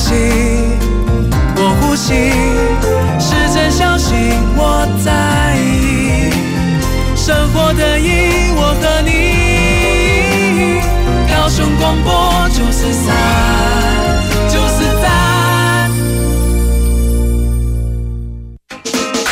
[0.00, 0.14] 气，
[1.56, 2.32] 我呼吸，
[3.20, 4.16] 试着相信
[4.56, 6.32] 我在意，
[7.14, 9.10] 生活的意义，我和你，
[11.30, 13.14] 高雄广播九四三，
[14.48, 15.90] 九四三。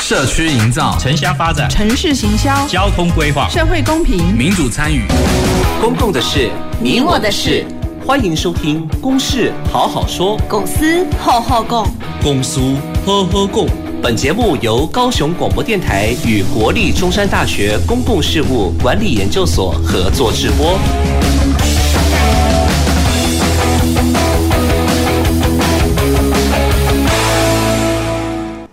[0.03, 5.03] 社区营造、城乡发展、城市行销、交通规划、社会公平、民主参与、
[5.81, 7.65] 公共的事、你我的事。
[8.09, 11.87] 欢迎收听《公事好好说》，公司好好讲，
[12.23, 13.67] 公司呵呵共。
[14.03, 20.79] 本节目由高雄广播电台与国立中山大学公共事务管理研究所合作直播。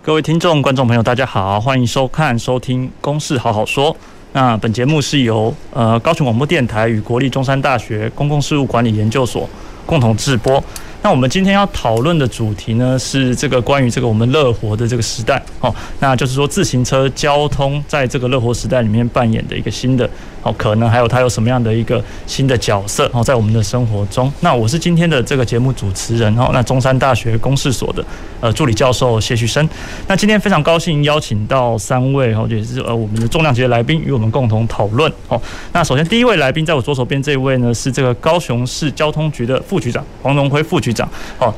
[0.02, 3.92] 各位听众、观众朋友，大家好，欢迎收看、收听《公事好好说》。
[4.36, 9.50] 那本节目是由呃高雄广播电台与国立中山大学公共事务管理研究所
[9.86, 10.62] 共同制播。
[11.02, 20.10] 那我们今天要讨论的主题呢，是这个关于这个我们乐活的这个时代哦，那就是说自行车交通在这个乐活时代里面扮演的一个新的
[20.46, 24.32] 哦可能，还有他有什么样的一个新的角色哦，在我们的生活中。
[24.42, 28.06] 那我是今天的这个节目主持人哦，那中山大学公事所的
[28.40, 29.68] 呃助理教授谢旭升。
[30.08, 35.42] 那今天非常高兴邀请到三位哦，也是呃我们的重量级的来宾与我们共同讨论哦。
[35.74, 41.10] 那首先第一位来宾在我左手边这一位呢，是这个高雄市交通局的副局长黄荣辉副局长。
[41.40, 41.52] 好，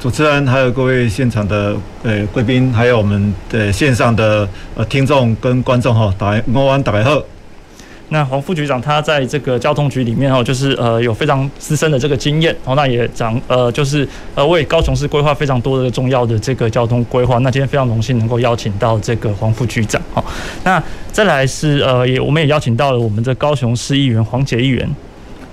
[0.00, 7.22] 主持人还有各位现场的呃贵宾，还有我们的线上的呃听众跟观众哈，大家午大家好。
[8.12, 17.38] 那黄副局长他在这个交通局里面哦，就是呃有非常资深的这个经验，哦，那也长呃就是呃为高雄市规划非常多的重要的这个交通规划。
[17.38, 20.00] 那今天非常荣幸能够邀请到这个黄副局长。
[20.12, 20.22] 哦，
[20.62, 24.86] 那再来是呃也我们也邀请到了我们的高雄市议员黄杰议员。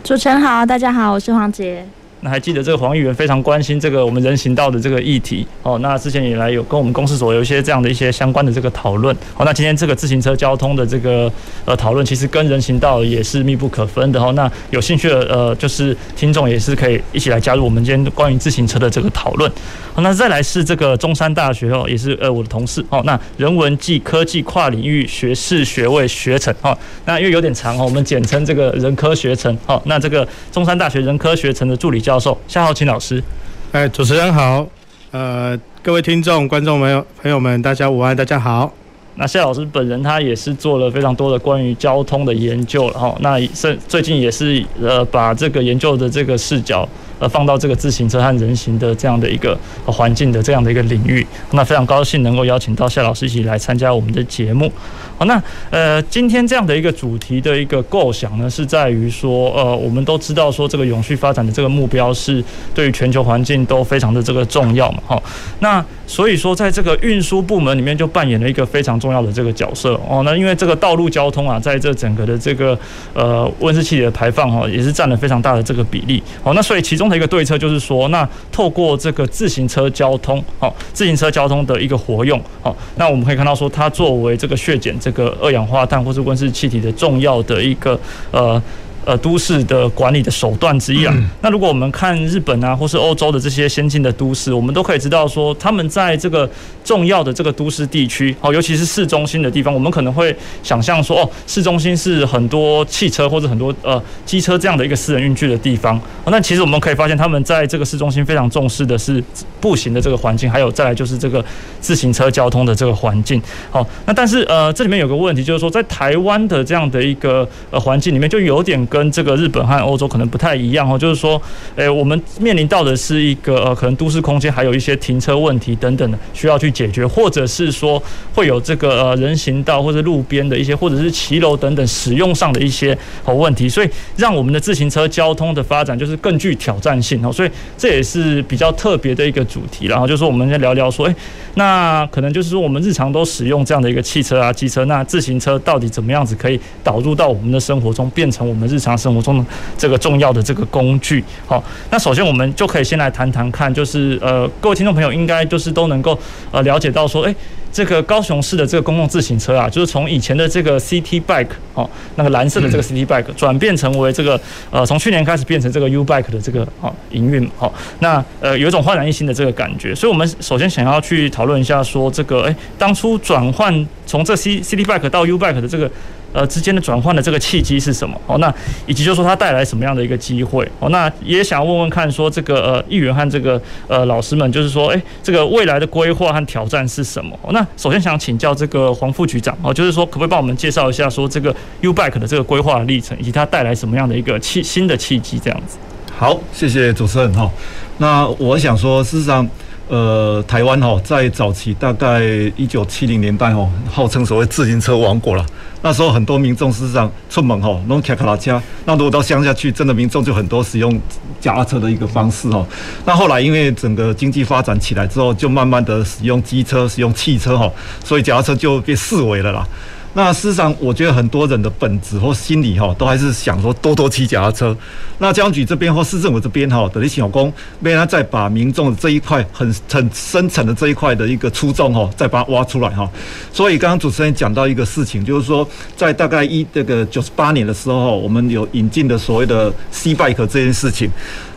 [0.03, 1.85] 主持人好，大家好，我是黄杰。
[2.21, 5.77] 那还记得这个黄议员非常关心这个我们人行道的这个议题哦。
[5.79, 9.45] 那之前以来有跟我们公司所有一些这样的一些相关的这个讨论哦。
[9.45, 11.31] 那今天这个自行车交通的这个
[11.65, 14.31] 呃讨论，其实跟人行道也是密不可分的哦。
[14.33, 19.51] 那有兴趣的呃，就是听众也是可以一起来加入我们今天关于自行车的这个讨论。
[19.93, 23.01] 好，那再来是这个中山大学哦，也是呃我的同事哦。
[23.05, 26.77] 那人文暨科技跨领域学士学位学程哦。
[27.05, 29.81] 那因为有点长哦，我们简称这个人科学程哦。
[29.85, 33.23] 那这个中山大学人科学程的助理教教授夏浩清老师，
[33.71, 34.65] 哎，主持人好，
[35.11, 38.73] 呃，各位听众、观众朋友朋友们，大家午安，大家好。
[39.13, 46.89] 那夏老师本人他也是做了非常多的关于交通的研究了哈，那是最近也是呃把这个研究的这个视角。
[47.19, 54.71] 呃，放到这个自行车和人行的这样的一个环境的这样的一个领域，那非常高兴能够邀请到夏老师一起来参加我们的节目。
[55.17, 62.41] 好，那呃，今天这样的一个主题的一个构想呢，是在于说，呃，我们都知道说这个永续发展的这个目标是
[62.73, 65.21] 对于全球环境都非常的这个重要嘛，哈。
[65.59, 70.23] 那所以说，在这个运输部门里面就扮演了一个非常重要的这个角色哦。
[70.23, 72.77] 那因为这个道路交通啊，在这整个的这个
[73.13, 76.23] 呃温室气体的排放哈，也是占了非常大的这个比例。
[76.41, 87.99] 好，那所以其中的一个对策就是说，那透过这个自行车交通，好，自行车交通的一个活用，好，那我们可以看到说，它作为这个血检这个二氧化碳或是温室气体的重要的一个
[88.31, 88.61] 呃。
[89.05, 91.13] 呃，都市的管理的手段之一啊。
[91.41, 96.47] 那如果我们看日本啊，或是欧洲的这些先进的都市，我们都可以知道说，他们在这个
[96.83, 105.99] 重要的这个都市地区，哦，尤其是市中心的地方，我们可能会想象说，哦，市中心是很多汽车或者很多呃机车这样的一个私人运具的地方。
[106.25, 109.23] 那其实我们可以发现，他们在这个市中心非常重视的是
[109.61, 111.43] 步行的这个环境，还有再来就是这个
[111.79, 113.41] 自行车交通的这个环境。
[113.71, 118.79] 好，那但是呃，这里面有个问题，就是说在台湾的这样的一个呃环境里面，就有点。
[118.89, 121.41] 跟这个日本和欧洲可能不太一样哦，就是说，
[121.75, 128.01] 诶，我们面临到的是一个呃，可能都市空间还有一些停车问题等等的需要去解决，或者是说
[128.33, 141.15] 会有这个呃人行道或者路边的一些，或者是骑楼等等使用上的一些好问题，所以让我们的自行车交通的发展就是更具挑战性哦，所以这也是比较特别的一个主题，然后就是我们再聊聊说，诶，
[141.53, 148.78] 那可能就是说我们日常都使用这样的一个汽车啊、机车，那自行车到底怎么样子可以导入到我们的生活中，变成我们日。
[148.79, 149.45] 日常生活中的
[149.77, 151.61] 这个重要的这个工具，好，
[151.91, 156.17] 那首先我们就可以先来谈谈看，就是呃，各位听众朋友应该就是都能够
[156.49, 157.35] 呃了解到说，诶，
[157.73, 164.39] 这个高雄市的这个公共自行车啊，就是从以前的这个 City Bike 哦，那个蓝色的这个 City Bike 转变成为这个
[164.71, 175.91] 呃，从去年开始变成这个 U Bike 的这个哦营运，好，那呃有一种焕然一新的这个感觉，所以我们首先想要去讨论一下说，这个诶，当初转换从这 C City Bike 到 U Bike 的这个。
[176.33, 178.19] 呃之间的转换的这个契机是什么？
[178.27, 178.53] 哦，那
[178.85, 180.69] 以及就是说它带来什么样的一个机会？
[180.79, 187.37] 哦，那也想问问看，说这个呃议员和这个呃老师们，就是说，诶，这个未来的规划和挑战是什么？
[187.41, 195.39] 哦，那首先想请教这个黄副局长哦，就是说可不可以帮我们介绍一下，说这个 U Bike 的这个规划历程，以及它带来什么样的一个契新的契机？
[195.39, 195.77] 这样子。
[196.15, 197.49] 好，谢谢主持人哈。
[197.97, 199.47] 那我想说，事实上。
[199.89, 202.21] 呃，台湾哈，在早期大概
[202.55, 205.43] 一九七零年代哈，号称所谓自行车王国了。
[205.81, 208.61] 那时候很多民众事实上出门哈，弄骑脚踏车。
[208.85, 210.93] 那如果到乡下去，真的民众就很多使用
[211.41, 212.63] 脚踏车的一个方式哈。
[213.03, 217.71] 那后来因为整个经济发展起来之后，就慢慢的使用机车、使用汽车哈，
[218.03, 219.67] 所以脚踏车就被式微了啦。
[220.13, 224.75] 那事实上，我觉得很多人的本质或心理哈，都还是想说多多骑脚踏车。
[225.19, 233.09] 那交通局这边或市政府这边哈，等于小工，为他再把民众这一块很很深层的这一块的一个初衷哈，再把它挖出来哈。
[233.53, 241.09] 所以刚刚主持人讲到一个事情，就是说在大概一这个九十八年的时候，我们有引进的所谓的 C bike 这件事情。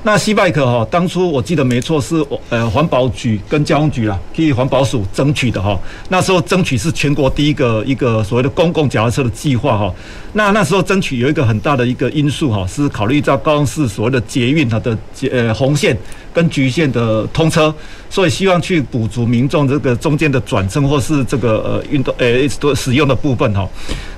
[0.05, 5.79] 那 C bike 哈，当初我记得没错是呃环保局跟交通局啦，替环保署争取的哈。
[6.09, 9.95] 那时候争取是全国第一个一个所谓的公共脚踏车的计划哈。
[10.33, 14.99] 那那时候争取有一个很大的一个因素哈，是考虑到高雄市所谓的捷运它的
[15.31, 15.97] 呃红线
[16.33, 17.73] 跟橘线的通车，
[18.11, 22.27] 所以希望去补足民众这个中间的转乘或是这个呃运动呃
[22.59, 23.69] 都使用的部分哈。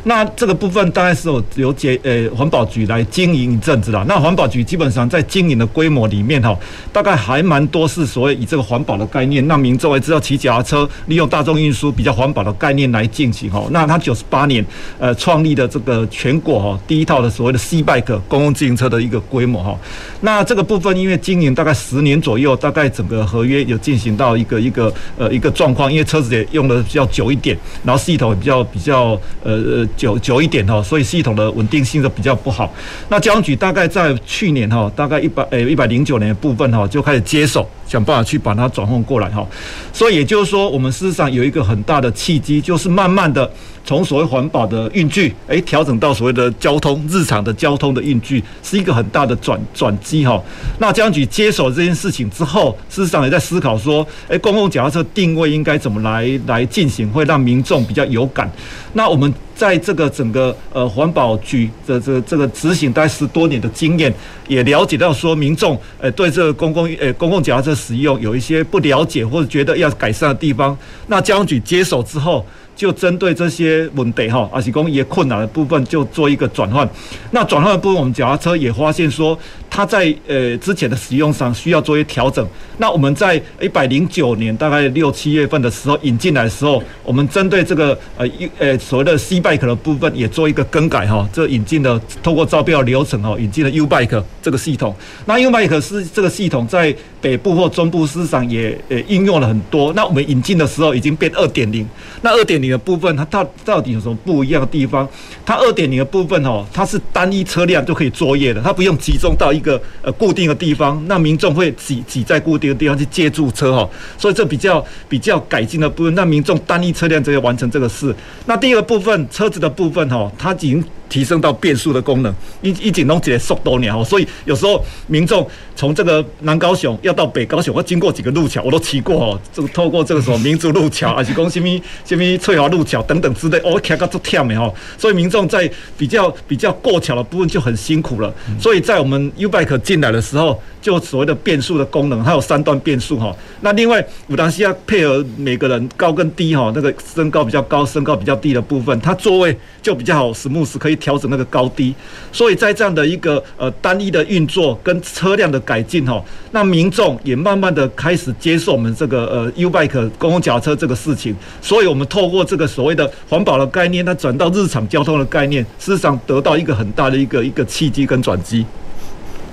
[0.04, 4.04] 那这个部分大概是有由捷呃环保局来经营一阵子啦。
[4.06, 6.56] 那环保局基本上在经营的规模里面哈，
[6.90, 13.62] 大概还蛮多是所谓以这个环保的概念，让民众也知道骑脚踏车利用大众运输比较环保的概念来进行哈。
[13.72, 14.64] 那他九十八年
[14.98, 16.08] 呃创立的这个。
[16.14, 19.76] 全国哈第一套的所谓的 C bike 公共自行车的一个规模哈，
[20.20, 32.72] 那这个部分因为经营大概十年左右，大概整个合约有进行到一个一个呃一个状况，因为车子也用的比较久一点，然后系统也比较比较呃呃久久一点哈，所以系统的稳定性就比较不好。
[33.08, 39.46] 那交通局大概在去年哈，大概一百诶一百零九年的部分哈，就开始接手，想办法去把它转换过来哈。
[39.92, 43.50] 所以也就是说，我们事实上有一个很大的契机，就是慢慢的。
[43.86, 50.42] 从所谓环保的运具，诶，调整到所谓的交通日常的交通的运具，是一个很大的转转机哈。
[50.78, 58.50] 那交通局接手这件事情之后，事实上也在思考说，诶，公共脚踏车定位应该怎么来来进行，会让民众比较有感。
[58.94, 64.10] 那我们在这个整个呃环保局的这这个执行大概十多年的经验，
[64.48, 70.76] 也了解到说民众诶对这个公共诶公共脚踏车使用有一些不了解或者觉得要改善的地方。
[71.08, 72.44] 那交通局接手之后。
[72.76, 76.84] 就针对这些问题哈，而且讲也困难的部分，就做一个转换。
[77.30, 79.38] 那转换的部分，我们脚踏车也发现说，
[79.70, 82.44] 它在呃之前的使用上需要做一些调整。
[82.78, 91.28] 那我们在一百零九年大概六七月份的时候引进来的时候，我们针对这个呃一呃所谓的 C bike 的部分也做一个更改哈。
[91.32, 94.92] 这引进的透过招标流程哈，引进了 U bike 这个系统。
[95.26, 96.92] 那 U bike 是这个系统在
[97.24, 99.90] 北部或中部市场也呃应用了很多。
[99.94, 101.88] 那我们引进的时候已经变二点零，
[102.20, 102.74] 那二点零。
[102.74, 105.08] 的部分，它到到底有什么不一样的地方？
[105.46, 113.88] 它二点零的部分哦，它是单一车辆就可以作业的，它不用集中到一个呃固定的地方，那民众会挤挤在固定的地方去借驻车哈，
[114.18, 118.12] 所以这比较比较改进的部分，那民众单一车辆就可以完成这个事。
[118.46, 120.84] 那第二个部分，车子的部分哈，它已经。
[121.06, 125.46] 提升到变速的功能，一一紧拢起来速多年，所以有时候民众
[125.76, 129.40] 从这个南高雄要到北高雄，我经过几个路桥，我都骑过哦。
[129.52, 134.74] 这个透过这个什么民族路桥， 还是讲什么什么翠华路桥等等之类，我骑到足忝的哦。
[134.98, 138.34] 所以民众在比较比较过桥的部分就很辛苦了。
[138.58, 143.32] 所以在我们 U-Bike 进来的时候，就所谓的变速的功能，还有三段变速哈。
[143.60, 150.94] 那另外武当西要配合每个人高跟低哈，那个身高比较高、身高比较低的部分，它座位就比较好，smooth 可以。
[151.04, 151.92] 调整那个高低，
[152.32, 168.64] 所以在这样的一个呃单一的运作跟车辆的改进哈，那民众也慢慢的开始接受我们这个呃 U-Bike 公共脚车这个事情，所以我们透过这个所谓的环保的概念，它转到日常交通的概念，事实上得到一个很大的一个一个契机跟转机。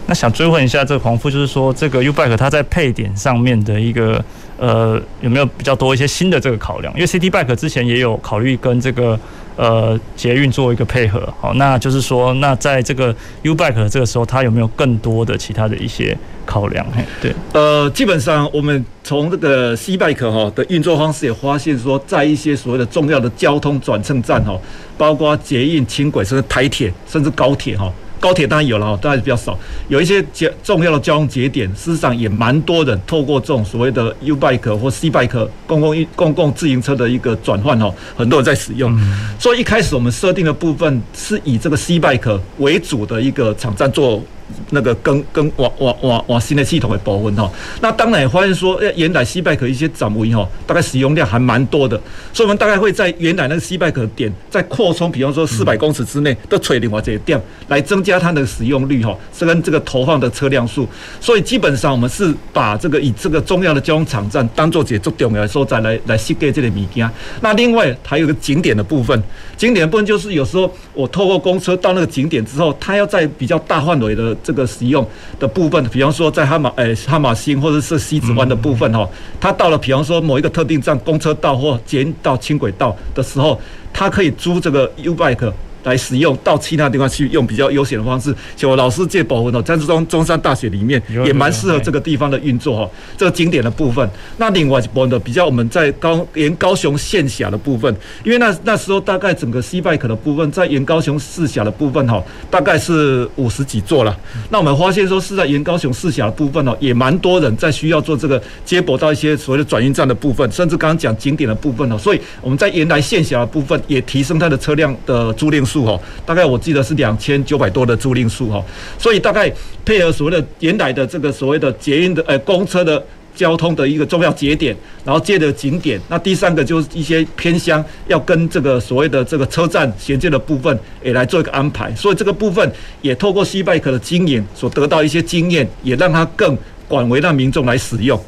[0.08, 4.24] 那想追问一下这个黄富，就是说这个 U-Bike 它在配点上面的一个
[4.58, 6.93] 呃有没有比较多一些新的这个考量？
[6.93, 9.20] 因为 City Bike 之前也有考虑跟这个。
[9.62, 16.84] 呃，捷运做一个配合，好，那就是说，那在这个 U Bike 这个时候，它有没有更多的其他的一些考量？
[16.91, 24.60] 嘿，对，呃，基本上我们从这个 C Bike 哈的运作方式也发现说，在一些所谓的重要的交通转乘站哈，
[24.98, 27.94] 包括捷运、轻轨甚至台铁甚至高铁哈。
[28.21, 29.57] 高铁当然有了，当然比较少。
[29.89, 38.97] 有一些节重要的交通节点，事实上也蛮多人透过这种所谓的 U bike 或 C bike 公共公共自行车的一个转换哦，很多人在使用。
[39.39, 44.23] 所以一开始我们设定的部分是以这个 C bike 为主的一个场站做。
[44.72, 52.00] 那个跟跟往往往往新的系统的部分哈，那当然也发现说，哎，原来 C bike 一些展位哈，大概使用量还蛮多的，
[52.34, 60.88] 所以我们大概会在原来那个 C bike 点再扩充，比方说四百公尺之内都垂另外这些点，来增加它的使用率哈，是跟这个投放的车辆数，
[61.20, 67.10] 所以基本上我们是把这个以这个重要的交通场站当做一个重要的所在来来设计这个物件。
[67.41, 69.22] 那另外还有个景点的部分，
[69.58, 74.36] 景点的部分就是有时候我透过公车到那个景点之后，它要在比较大范围的。
[74.43, 75.05] 这个使用
[75.39, 79.07] 的部分，比方说在哈马诶哈马星或者是西子湾的部分哈，
[79.39, 83.60] 它到了比方说某一个特定站，公车道或捷运到轻轨道的时候，
[83.93, 85.51] 它可以租这个 U bike。
[85.83, 92.89] 来使用到其他地方去用比较悠闲的方式，像我老师借保温哦，在中中山大学里面也蛮适合这个地方的运作哈。
[93.17, 94.07] 这个景点的部分，
[94.38, 104.17] 那另外一部分的比较我们在高沿高雄县辖的部分，因为那那时候大概整个 C bike 的部分在沿高雄市辖的部分哈，大概是五十几座了。
[104.50, 118.63] 那我们发现说是在沿高雄市辖的部分哦，也蛮多人在需要做这个接驳到一些所谓的转运站的部分，甚至刚刚讲景点的部分哦，所以我们在原来县辖的部分也提升它的车辆的租赁数哈，大概我记得是两千九百多的租赁数哈，
[118.97, 119.51] 所以大概
[119.85, 123.01] 配合所谓的原来的这个所谓的捷运的呃公车的
[123.33, 124.75] 交通的一个重要节点，
[125.05, 132.69] 然后接的景点，那第三个就是一些偏乡要跟这个所谓的这个车站衔接的部分也来做一个安排，所以这个部分
[133.01, 136.57] 也透过 C bike 的经验所得到一些经验，也让它更
[136.89, 138.19] 广为让民众来使用。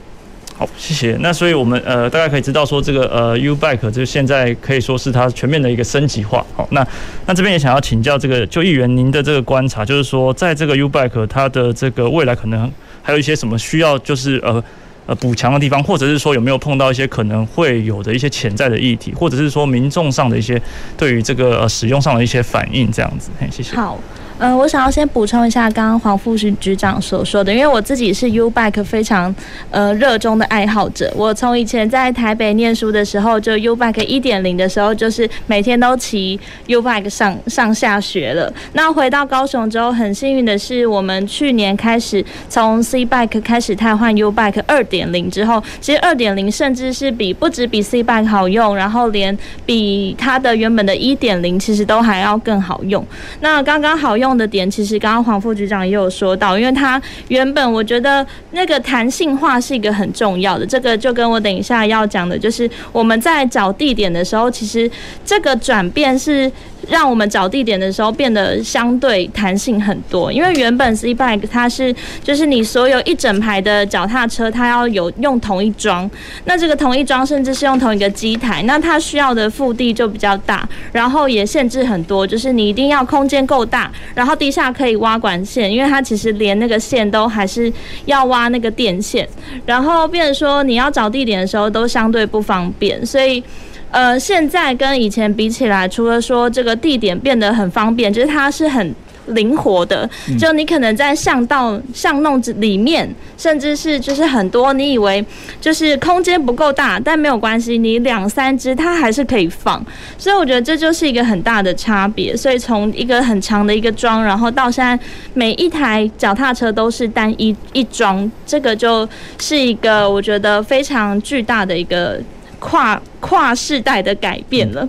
[0.55, 1.17] 好，谢谢。
[1.19, 6.45] 那所以我们呃，大家可以知道说，这个呃，U Bike 就现在可以说是它全面的一个升级化。
[6.55, 6.87] 好，那
[7.25, 14.63] 那这边也想要请教这个就议员您的这个观察，就是说，在这个 U Bike 它的这个未来可能还有一些什么需要，就是呃
[15.07, 20.61] 呃补强的地方，或者是说有没有碰到一些可能会有的一些潜在的议题，或者是说民众上的一些
[20.95, 23.31] 对于这个呃使用上的一些反应，这样子。
[23.39, 23.75] 嘿，谢谢。
[23.75, 23.99] 好。
[24.39, 29.33] 嗯、我想要先补充一下刚刚黄副局长所说的，因为我自己是 U Bike 非常
[29.69, 31.13] 呃热衷的爱好者。
[31.15, 38.51] 我从以前在台北念书的时候，就 U Bike 一点零的时候，就是每天都骑 U Bike 上上下学了。
[38.73, 53.05] 那回到高雄之后，很幸运的是，我们去年开始从 C Bike 开始汰换 U Bike 二点零之后，其实二点零甚至是比不止比 C Bike 好用，然后连比它的原本的一点零其实都还要更好用。
[53.39, 54.22] 那刚刚好用。
[54.23, 64.89] 用的点其实刚刚黄副局长也有说到，因为他原本我觉得那个弹性化是一个很重要的，这个就跟我等一下要讲的，就是我们在找地点的时候，其实
[65.23, 66.51] 这个转变是。
[66.89, 76.09] 让我们找地点的时候变得相对弹性很多，因为原本 C bike 它是就是你所有一整排的脚踏车，它要有用同一桩，
[76.45, 87.71] 那这个同一桩甚至是用同一个机台，那它需要的腹地就比较大，然后也限制很多，就是你一定要空间够大，然后地下可以挖管线，因为它其实连那个线都还是
[88.05, 89.27] 要挖那个电线，
[89.65, 93.43] 然后变成说你要找地点的时候都相对不方便，所以。
[93.93, 98.93] 呃，现在跟以前比起来，除了说这个地点变得很方便，就是它是很
[99.27, 100.09] 灵活的。
[100.39, 103.07] 就你可能在巷道、巷弄子里面，
[103.37, 105.23] 甚至是就是很多你以为
[105.61, 109.85] 就是空间不够大，但没有关系，你两三只它还是可以放。
[110.17, 112.35] 所以我觉得这就是一个很大的差别。
[112.35, 114.97] 所以从一个很长的一个桩，然后到现在
[115.35, 119.07] 每一台脚踏车都是单一一桩，这个就
[119.39, 122.19] 是一个我觉得非常巨大的一个。
[122.63, 124.87] 跨跨世代的改变了，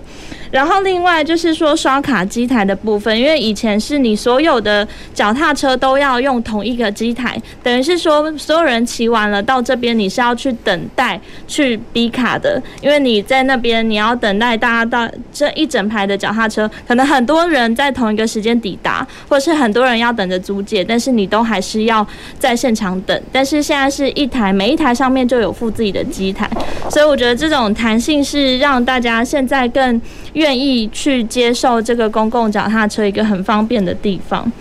[0.55, 22.07] 然后另外就是说刷卡机台的部分，因为以前是你所有的脚踏车都要用同一个机台，等于是说所有人骑完了到这边，你是要去等待去逼卡的，因为你在那边你要等待大家到这一整排的脚踏车，可能很多人在同一个时间抵达，或是很多人要等着租借，但是你都还是要
[22.39, 23.21] 在现场等。
[23.29, 26.49] 但是现在是一台，每一台上面就有附自己的机台，
[26.89, 27.65] 所以我觉得这种。
[27.75, 29.99] 弹性是让大家现在更
[30.45, 34.51] 愿意去接受这个公共脚踏车一个很方便的地方。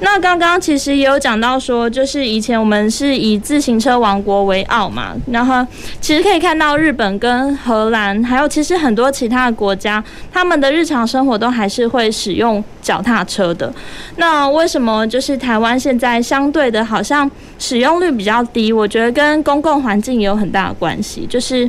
[0.00, 5.66] 那刚刚其实也有讲到说，就是以前我们是以自行车王国为傲嘛，然后
[6.00, 10.02] 其实可以看到日本跟荷兰，还有其实很多其他的国家，
[10.32, 13.70] 他们的日常生活都还是会使用脚踏车的。
[14.16, 18.72] 那为什么就是台湾现在相对的好像使用率比较低？
[18.72, 21.68] 我觉得跟公共环境也有很大的关系，就是。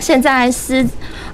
[0.00, 0.84] 现在私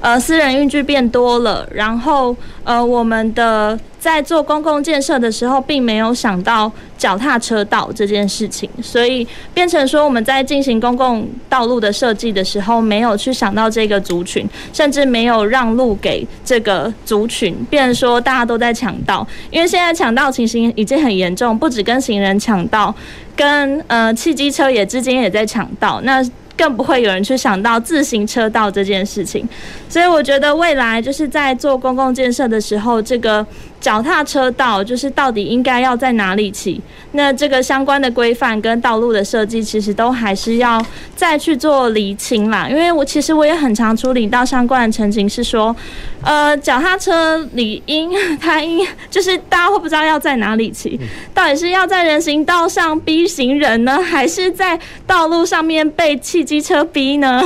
[0.01, 22.95] 呃私人运具变多了，然后呃我们的在做公共建设的时候，并没有想到脚踏车道这件事情，所以变成说我们在进行公共道路的设计的时候，没有去想到这个族群，甚至没有让路给这个族群，变成说大家都在抢道，因为现在抢道情形已经很严重，不止跟行人抢道，
[23.35, 26.23] 跟呃汽机车也之间也在抢道，那。
[26.57, 29.47] 更不会有人去想到自行车道这件事情，
[29.89, 33.47] 所以我觉得未来就是在做公共建设的时候，这个。
[33.87, 36.81] 脚踏车道就是到底应该要在哪里骑？
[37.13, 42.69] 那这个相关的规范跟道路的设计，其实都还是要再去做厘清啦。
[42.69, 45.75] 因为我其实我也很常处理到相关的陈情，是说，
[46.21, 50.99] 呃，脚踏车理应它应就是大家会不知道要在哪里骑，
[51.33, 54.77] 到底是要在人行道上逼行人呢，还是在
[55.07, 57.41] 道路上面被汽机车逼呢？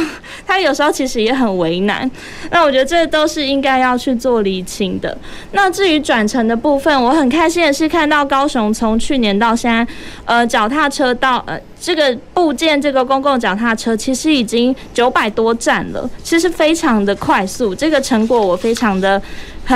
[0.46, 2.10] 他有时候其实也很为难。
[2.50, 5.16] 那我觉得这都是应该要去做厘清的。
[5.52, 9.92] 那至于转程的部分，我很开心的是看到高雄从去年到现在，
[10.24, 19.20] 呃，脚踏车到，呃，这个部件，这个公共脚踏车其实已经九百多站了，其实非常的快速，这个成果我非常的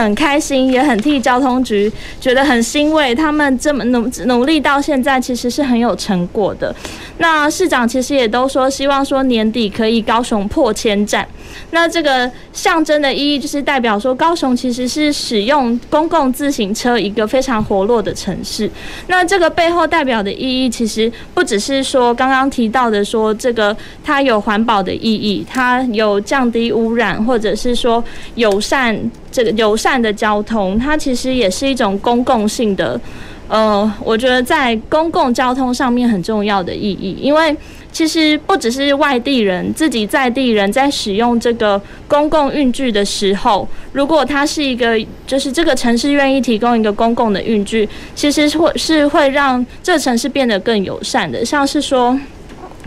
[0.03, 6.75] 很开心，也很替交通局觉得很欣慰，他们这么努努力到现在，其实是很有成果的。
[7.19, 11.27] 那市长其实也都说，希望说年底可以高雄破千站。
[11.71, 18.69] 那这个象征的意义，就是代表说高雄其实是使用公共自行车一个非常活络的城市。
[19.07, 28.03] 那这个背后代表的意义，其实不只是说刚刚提到的说这个它有环保的意义，它有降低污染，或者是说
[28.35, 28.99] 友善
[29.35, 33.01] 这个友善的交通，它其实也是一种公共性的。
[33.49, 37.55] 呃，我觉得在公共交通上面很重要的意义，因为
[37.91, 52.17] 其实不只是外地人，自己在地人在使用这个公共运具的时候，如果它是一个，就是这个城市愿意提供一个公共的运具，其实会是会让这城市变得更友善的，像是说。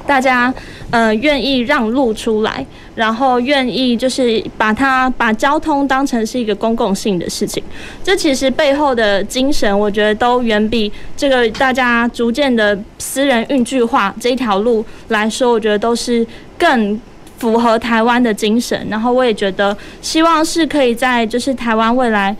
[0.06, 0.54] 大家
[0.90, 2.66] 呃愿意让路出来，
[2.98, 7.64] 然后愿意就是把它把交通当成是一个公共性的事情，
[8.04, 16.26] 这其实背后的精神，我觉得都远比这个大家逐渐的私人运具化这一条路来说，我觉得都是
[16.58, 17.00] 更
[17.38, 18.88] 符合台湾的精神。
[18.90, 22.36] 然后我也觉得，希望是可以在就是台湾未来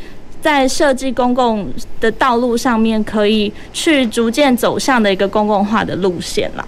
[0.48, 1.68] 在设计公共
[2.00, 6.66] 的道路上面，可以去逐渐走向的一个公共化的路线了。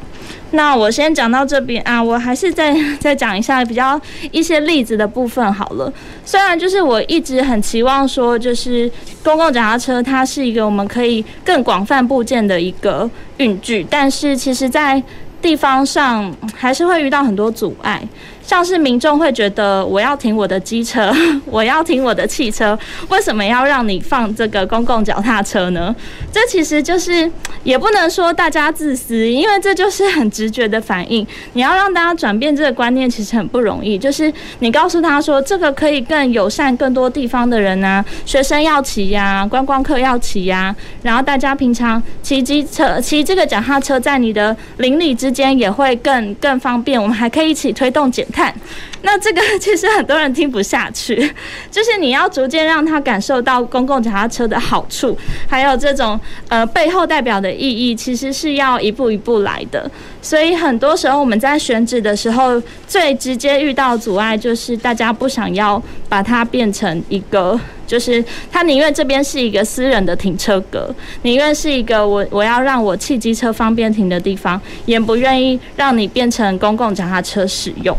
[0.51, 3.97] 那我先讲到这边啊，我还是再 再讲一下比较
[4.31, 5.89] 一些例子的部分好了。
[6.25, 8.91] 虽然就是我一直很期望说，就是
[9.23, 15.01] 公共脚踏车它是一个我们可以更广泛布建的一个运具，但是其实在
[15.41, 18.03] 地方上还是会遇到很多阻碍。
[18.49, 21.13] 像是民众会觉得，我要停我的机车，
[21.45, 22.75] 我要停我的汽车，
[23.09, 25.95] 为什么要让你放这个公共脚踏车呢？
[26.33, 27.31] 这其实就是
[27.63, 31.25] 也不能说大家自私，因为这就是很直觉的反应。
[31.53, 33.99] 你要让大家转变这个观念，其实很不容易。
[33.99, 46.99] 就是你告诉他说，这个可以更友善更多地方的人啊，学生要骑呀，观光客要骑呀，然后大家平常骑机车、骑这个脚踏车，在你的邻里之间也会更更方便。
[46.99, 48.38] 我们还可以一起推动减碳。
[48.39, 48.55] 看，
[49.01, 51.15] 那这个 其实很多人听不下去，
[51.69, 59.91] 就是你要逐渐让他感受到公共脚踏车的好处，还有这种呃背后代表的意义，其实是要一步一步来的。
[60.21, 67.59] 所以很多时候我们在选址的时候，最直接遇到阻碍就是大家不想要把它变成一个。
[67.89, 77.97] 就是他宁愿这边是一个私人的停车格，宁愿是一个我我要让我汽机车方便停的地方，也不愿意让你变成公共脚踏车使用。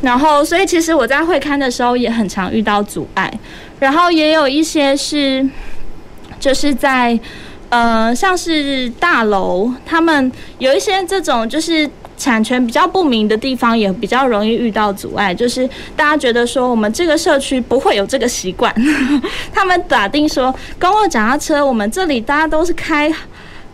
[0.00, 3.28] 然后，所以其实我在会勘的时候也很常遇到阻碍，
[3.80, 5.44] 然后也有一些是，
[6.38, 7.18] 就是在
[7.68, 11.90] 呃，像是大楼，他们有一些这种就是。
[12.22, 18.72] 产权比较不明的地方也比较容易遇到阻碍，就是大家觉得说我们这个社区不会有这个习惯，
[19.52, 23.12] 他们打定说公共脚踏车，我们这里大家都是开。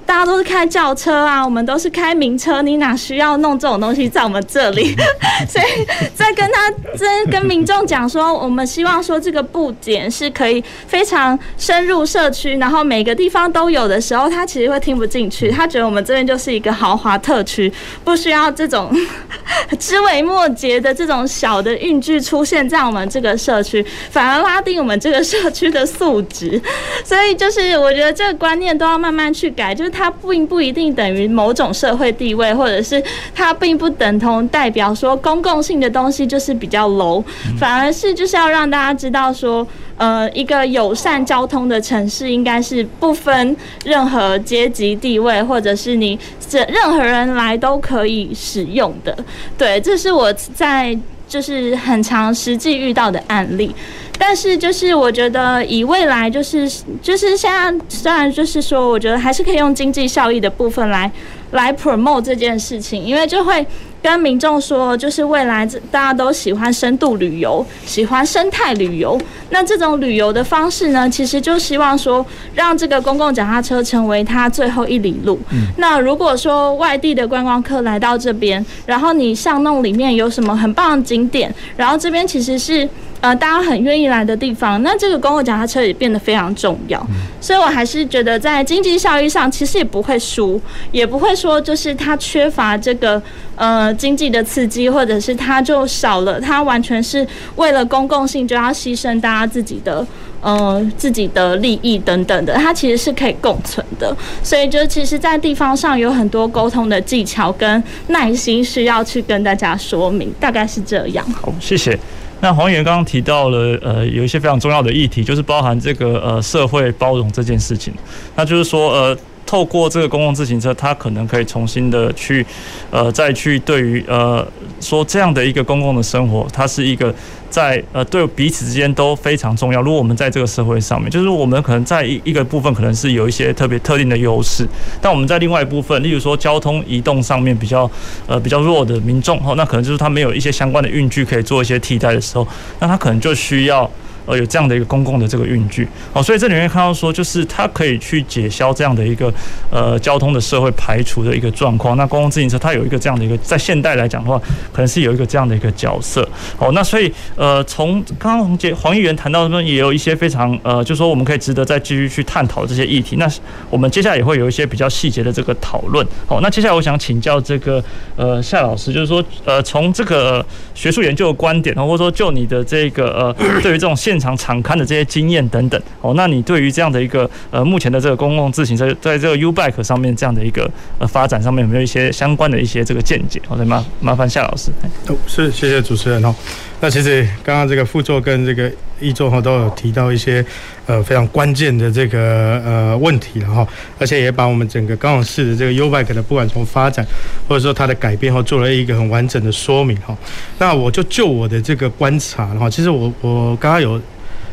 [0.09, 4.97] 大家都是开轿车啊，我们都是开名车，你哪需要弄这种东西在我们这里？
[5.47, 17.71] 所以在跟他在跟民众讲说，我们希望说这个布点是可以非常深入社区，然后每个地方都有的时候，他其实会听不进去，他觉得我们这边就是一个豪华特区，
[18.03, 18.91] 不需要这种
[19.79, 26.59] 枝微末节的这种小的运具出现在我们这个社区，反而拉低我们这个社区的素质。
[27.05, 29.98] 所以就是我觉得这个观念都要慢慢去改，就是。
[29.99, 33.03] 它并不一定等于某种社会地位，或者是
[33.35, 37.21] 它并不等同代表说公共性的东西就是比较 low，
[37.59, 46.17] 反而是就是要让大家知道说，呃，一个友善交通的城市应该是不分任何阶级地位，或者是你
[46.49, 49.19] 这任何人来都可以使用的。
[49.59, 53.75] 对，这是我在就是很长实际遇到的案例。
[54.19, 61.11] 但是就是我觉得以未来就是就是现在虽然就是说，我觉得还是可以用经济效益的部分来
[61.53, 63.65] 来 promote 这件事情，因为就会。
[64.01, 69.21] 跟民众说，就是未来大家都喜欢深度旅游，喜欢生态旅游。
[69.51, 75.37] 那这种旅游的方式呢，其实就希望说，让这个公共脚踏车成为它最后一里路。
[75.51, 75.67] 嗯。
[75.79, 82.89] 那如果说外地的观光客来到这边，然后你巷弄里面有什么很棒的景点，然后这边其实是
[83.21, 87.05] 呃大家很愿意来的地方，那这个公共脚踏车也变得非常重要。
[87.41, 90.61] 所以我还是觉得在经济效益上，其实也不会输，
[90.93, 93.23] 也不会说就是它缺乏这个。
[93.61, 97.27] 呃，经济的刺激，或者是它就少了，它完全是
[97.57, 100.07] 为了公共性就要牺牲大家自己的
[100.41, 104.17] 呃自己的利益等等的，它其实是可以共存的。
[104.45, 111.29] 所以就其实，在地方上有很多沟通的技巧跟耐心需要去跟大家说明，大概是这样。
[111.33, 111.99] 好，谢谢。
[112.41, 117.93] 那黄源刚刚提到了呃有一些非常重要的议题，就是包含这个呃社会包容这件事情，
[118.37, 119.19] 那就是说呃。
[119.49, 122.45] 透过这个公共自行车，它可能可以重新的去，
[122.91, 124.47] 呃，再去对于呃
[124.79, 127.13] 说这样的一个公共的生活，它是一个
[127.49, 129.81] 在呃对彼此之间都非常重要。
[129.81, 134.69] 如果我们在这个社会上面，就是我们可能在一一个部分可能是有一些特别特定的优势，
[135.01, 137.91] 但我们在另外一部分，例如说交通移动上面比较
[138.27, 142.47] 呃比较弱的民众，哈，那可能就是他没有一些相关的运具可以做一些替代的时候，
[142.81, 143.91] 那他可能就需要。
[144.29, 149.33] 呃，有这样的一个公共的这个运具，哦，所以这里面看到说，就是它可以去解消这样的一个
[149.71, 151.97] 呃交通的社会排除的一个状况。
[151.97, 154.39] 那公共自行车它有一个这样的一个，在现代来讲的话，
[154.71, 156.29] 可能是有一个这样的一个角色。
[156.59, 163.17] 哦，那所以呃，从刚刚黄黄议员谈到的，也有一些非常呃，就说我们可以值得再继续去探讨这些议题。
[163.17, 163.27] 那
[163.71, 166.07] 我们接下来也会有一些比较细节的这个讨论。
[166.27, 167.83] 好，那接下来我想请教这个
[168.17, 183.41] 呃夏老师，就是说呃，从这个学术研究的观点，或者说就你的这个呃，对于这种现现场场勘的这些经验等等，哦，那你对于这样的一个呃，目前的这个公共自行车在这个 U Bike 上面这样的一个呃发展上面有没有一些相关的一些这个见解？
[183.47, 184.73] 好的，麻麻烦夏老师。
[185.07, 186.35] 哦，是，谢谢主持人哦。
[186.81, 190.45] 那其实刚刚这个副座跟这个一座哈都有提到一些
[190.87, 193.67] 呃非常关键的这个呃问题了哈，
[193.99, 197.05] 而且也把我们整个高雄市的这个 U-Bike 的不管从发展
[197.49, 200.17] 或者说它的改变哈，做了一个很完整的说明哈。
[200.59, 204.01] 那我就就我的这个观察哈，其实我我刚刚有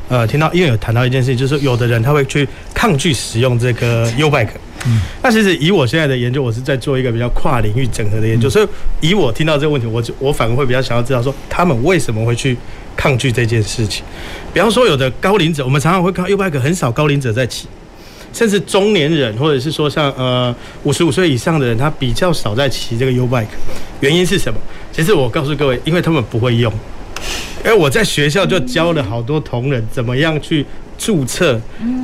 [0.07, 4.49] 呃听到因为有谈到一件事情，就是有的人他会去抗拒使用这个 U-Bike。
[4.87, 8.67] 嗯，那其实以我现在的研究，我是在做一个比较跨领域整合的研究，所以
[9.09, 12.55] 以我听到这个问题，我就我反而会比较想要知道说，他们为什么会去
[12.95, 14.03] 抗拒这件事情。
[14.53, 17.67] 比方说，有的高龄者，我们常常会看到 U-Bike 很少高龄者在骑，
[18.31, 23.47] 甚至中年人或者是说像呃五十五岁以上的人，他比较少在骑这个 U-Bike。
[24.01, 24.59] 原因是什么？
[24.91, 26.71] 其实我告诉各位，因为他们不会用。
[27.63, 30.65] 因为我在学校就教了好多同仁怎么样去
[30.97, 31.59] 注册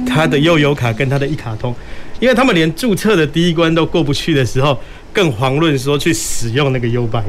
[0.08, 1.76] 他的悠游卡跟他的一卡通。
[2.20, 4.80] 因为他们连注册的第一关都过不去的时候，
[5.12, 7.24] 更遑论说去使用那个 U-Bike，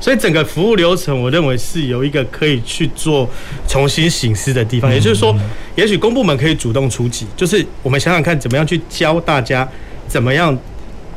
[0.00, 3.28] 所以整个服务流程，我认为是有一个可以去做
[3.66, 4.88] 重新醒思的地方。
[4.94, 5.36] 也就是说，
[5.74, 9.68] 也许公部门可以主动出击，就是我们想想看，怎么样去教大家
[10.06, 10.56] 怎么样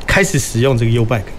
[0.09, 1.31] 开始使用这个 U-Bike。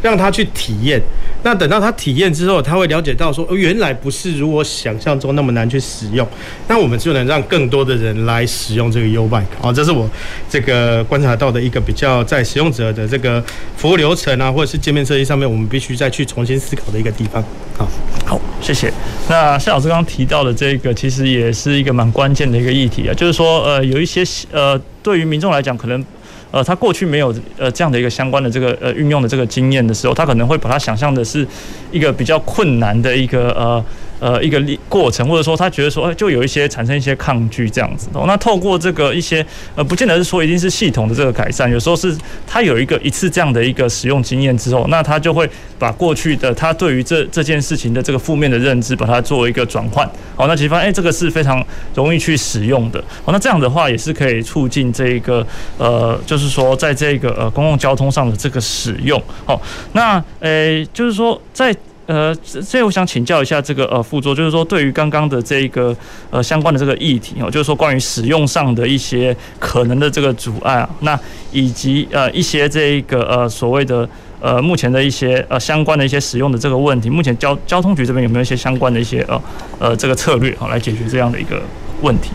[0.00, 1.02] 让他去体验，
[1.42, 6.24] 那等到他体验之后，他会了解到说，原来不是如我想象中那么难去使用。
[6.68, 9.42] 那我们就能让更多的人来使用这个 U-Bike。
[9.60, 10.08] 好，这是我
[10.48, 13.42] 这个观察到的一个比较在使用者的这个
[13.76, 17.42] 服务流程啊，或者是界面设计上面，我们必须再去重新思考的一个地方。
[17.76, 17.88] 好，
[18.24, 18.92] 好，谢谢。
[19.28, 26.04] 那夏老师刚刚提到的这个，其实也是一个蛮关键的一个议题啊，就是说，呃，有一些呃，对于民众来讲，可能。
[26.50, 31.46] 呃，他过去没有呃这样的一个相关的这个呃运用的这个经验的时候，他可能会把它想象的是
[31.92, 33.84] 一个比较困难的一个呃。
[34.20, 38.08] 呃，一个过程，或者说他觉得说，哎，就有一些产生一些抗拒这样子。
[38.26, 50.08] 那透过这个一些，呃，不见得是说一定是系统的这个改善，有时候是他有一个一次这样的一个使用经验之后，那他就会把过去的他对于这这件事情的这个负面的认知，把它作为一个转换。
[50.34, 53.02] 好，那其实发现，哎，这个是非常容易去使用的。
[53.24, 55.46] 好，那这样的话也是可以促进这一个，
[55.78, 59.22] 呃，就是说在这个呃公共交通上的这个使用。
[59.44, 59.60] 好，
[59.92, 61.74] 那呃，就是说在。
[62.08, 65.94] 呃，所以我想请教一下这个呃副座，就是说对于刚刚的这一个
[66.30, 71.20] 呃相关的这个议题哦，就是说关于使用上的一些可能的这个阻碍啊，那
[71.52, 74.08] 以及呃一些这一个呃所谓的
[74.40, 79.42] 呃目前的一些呃相关的一些使用的这个问题，目前交交通局这边有没有一些相关的一些呃
[79.78, 81.60] 呃这个策略啊来解决这样的一个
[82.00, 82.30] 问题？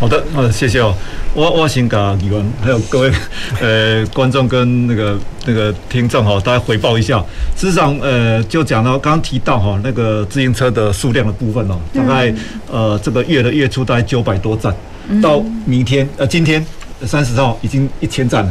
[0.00, 0.94] 好的，呃，谢谢哦。
[1.34, 3.12] 我我先给议员还有各位
[3.60, 7.24] 呃观众跟那个那个听众哈，大家回报一下。
[7.56, 12.34] 事实上，呃，就讲到刚刚提到哈，那个自行车的数量的部分哦，大概
[12.70, 14.74] 呃这个月的月初大概九百多站，
[15.22, 16.64] 到明天呃今天。
[17.06, 18.50] 三十号已经一千站了，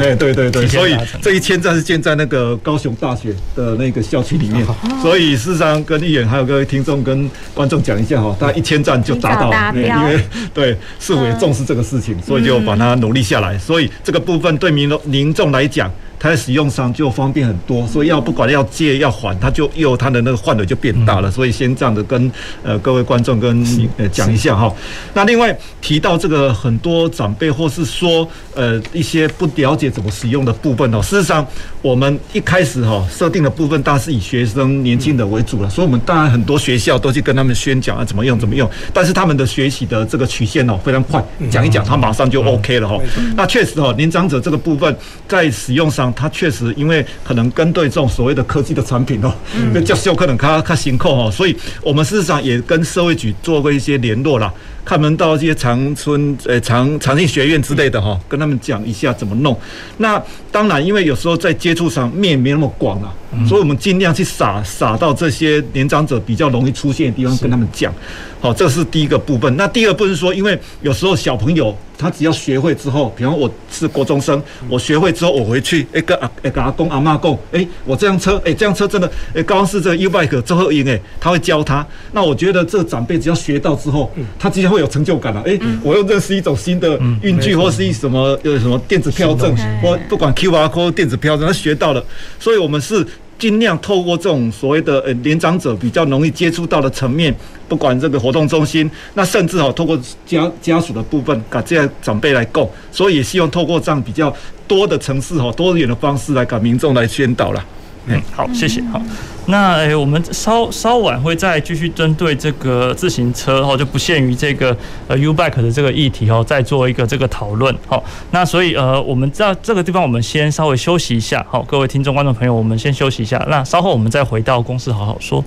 [0.00, 4.66] 哎，对对对，所以这一千站是建在那个高雄大学的那个校区里面，
[5.00, 10.22] 所以事实上跟议员还有各位听众跟观众讲一下哈，大概一千站就达到了，因为
[10.54, 15.90] 对市府也重视这个事情，所以就把它努力下来，所以这个部分对民民众来讲。
[16.22, 21.28] 它的使用上就方便很多，所以要不管要借要还，它就又它的那个换的就变大了。
[21.28, 22.30] 所以先这样的跟
[22.62, 24.72] 呃各位观众跟呃讲一下哈。
[25.14, 31.44] 那另外提到这个很多长辈或是说呃一些不了解怎么使用的部分哦，事实上
[31.80, 42.96] 我们一开始哈设定的部分，大是以学生年轻人为主了，所以我们当然很多学校都去跟他们宣讲啊怎么用怎么用，但是他们的学习的这个曲线哦非常快，讲一讲他马上就 OK 了哈。
[43.36, 46.11] 那确实哈，年长者这个部分在使用上。
[46.14, 49.32] 它确实，因为可能跟对这种所谓的科技的产品哦，
[49.72, 54.52] 那叫修可能他他辛苦哦，所以我们事实上也跟社会局做过一些联络啦。
[54.84, 59.56] 看门到一些长春呃长长庆学院之类的哈，跟他们讲一下怎么弄。
[59.98, 60.20] 那
[60.50, 63.14] 当然，因为有时候在接触上面没那么广啊，
[63.46, 67.92] 所以我们尽量去撒撒到这些年长者比较容易出现的地方，跟他们讲。
[68.40, 69.56] 好，这是第一个部分。
[69.56, 81.86] 那第二部分是说，因为有时候小朋友他只要学会之后，比方我是国中生，我学会之后我回去，哎跟阿哎跟阿公阿妈讲，哎我这辆车，哎这辆车真的，哎刚刚是这个 U-bike 最后赢哎，他会教他。
[82.10, 85.40] 那我觉得这个长辈只要学到之后，他直接会有成就感了。
[85.46, 92.04] 哎，我又认识一种新的运具，或是一什么呃什么电子票证，或不管 QR code 电子票证，他学到了。
[92.40, 93.06] 所以我们是。
[93.42, 97.34] 尽量透过这种所谓的呃年长者比较容易接触到的层面，
[97.68, 104.32] 不管这个活动中心，那甚至哈透过家家属的部分，把这样长辈来供，所以也希望透过这样比较
[104.68, 107.66] 多的城市哈多元的方式来搞民众来宣导了。
[108.06, 108.82] 嗯，好，谢谢。
[108.92, 109.00] 好，
[109.46, 117.72] 那诶、欸，我们稍稍晚会再继续针对这个自行车哈，就不限于这个呃 U-Bike 的这个议题哦，再做一个这个讨论。
[117.86, 121.46] 好，那所以呃，我们在这个地方，我们先稍微休息一下。
[121.48, 123.44] 好，各位听众观众朋友，我们先休息一下。
[123.48, 125.44] 那稍后我们再回到公司好好说。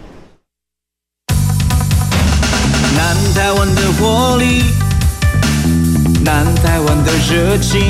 [2.95, 4.63] 南台湾的活力，
[6.23, 7.81] 南台湾的热情，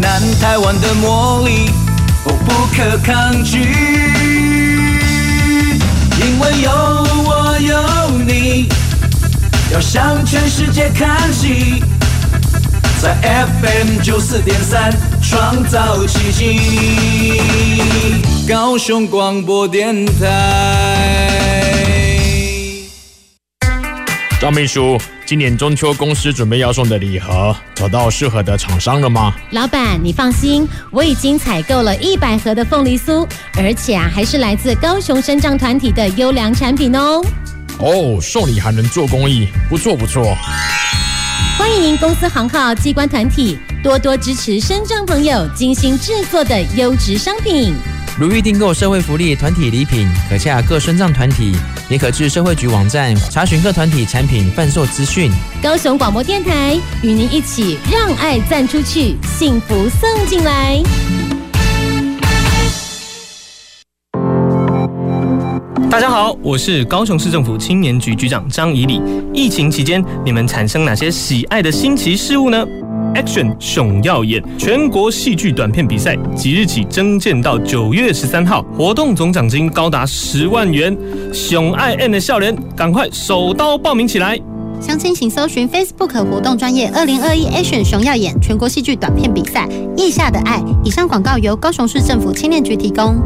[0.00, 1.70] 南台湾的魔力。
[2.44, 3.58] 不可抗拒，
[6.18, 6.70] 因为有
[7.24, 8.68] 我有你，
[9.72, 11.82] 要向全世界看齐，
[13.00, 13.16] 在
[13.62, 17.42] FM 九四点三创造奇迹，
[18.48, 21.49] 高雄广播电台。
[24.40, 29.34] 张秘书，今年中秋公司准备要送的礼盒，找到适合的厂商了吗？
[29.50, 37.22] 老板，你放心，我已经采购了一百盒的凤梨酥，而且啊，还是来自高雄生长团体的优良产品哦。
[37.80, 40.34] 哦，送礼还能做公益，不错不错。
[41.58, 47.74] 欢迎您公司行号机关团体多多支持身障朋友精心制作的优质商品。
[48.18, 51.52] 如欲订购社会福利团体礼品，可洽各身障团体，
[51.88, 55.30] 也可至社会局网站查询各团体产品贩售资讯。
[55.62, 60.82] 高雄广播电台与您一起让爱赞出去，幸福送进来。
[65.90, 69.00] 大家好，我是高雄市政府青年局局长张以礼。
[69.32, 72.64] 疫情期间，你们产生哪些喜爱的新奇事物呢
[73.14, 80.96] ？Action 熊耀眼全国戏剧短片比赛即日起征件到九月十三号，活动总奖金高达十万元。
[81.32, 84.38] 熊爱 N 的笑脸，赶快手刀报名起来！
[84.80, 90.62] 详情请搜寻 Facebook 活动专业二零二一 Action 熊耀眼全国戏剧短片比赛，意下的爱。
[90.82, 93.16] 以上广告由高雄市政府青年局提供。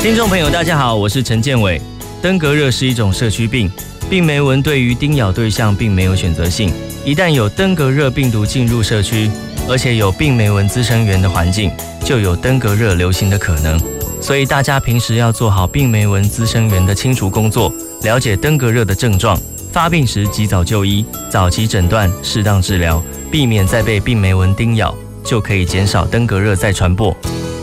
[0.00, 1.80] 听众朋友，大家好，我是陈建伟。
[2.20, 3.68] 登革热是一种社区病，
[4.08, 6.72] 病媒蚊对于叮咬对象并没有选择性。
[7.04, 9.28] 一旦有登革热病毒进入社区，
[9.68, 11.68] 而且有病媒蚊滋生源的环境，
[12.04, 13.80] 就有登革热流行的可能。
[14.20, 19.36] 所以大家平时要做好病媒蚊滋生源的清除工作，了解登革热的症状，
[19.72, 27.12] 发病时及早就医，早期诊断，适当治疗，避免再被病媒蚊叮咬，就可以减少登革热再传播。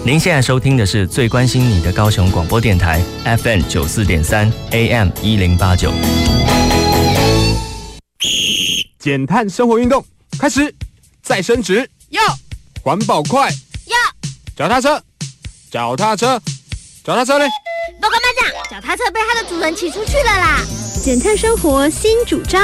[0.03, 5.93] 您现在收听的是最关心你的高雄广播电台 FM 九四点三 AM 一零八九。
[8.99, 10.05] 减碳生活运动
[10.37, 10.75] 开始，
[11.23, 12.21] 再伸直，要
[12.83, 13.49] 环保快，
[13.85, 13.95] 要
[14.57, 15.01] 脚踏车，
[15.71, 16.39] 脚踏车，
[17.01, 17.47] 脚踏车嘞！
[18.01, 20.59] 报告班长，脚踏车被它的主人骑出去了啦！
[21.01, 22.61] 减碳生活新主张，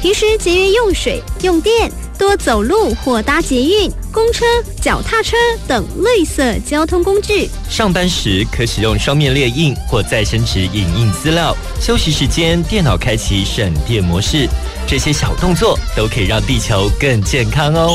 [0.00, 4.44] 平时节约用水用电，多走路或搭捷运、公车、
[4.80, 7.48] 脚踏车等绿色交通工具。
[7.68, 11.56] 上班时可使用双面列印或再生纸影印资料。
[11.80, 14.48] 休息时间电脑开启省电模式。
[14.86, 17.94] 这些小动作都可以让地球更健康哦！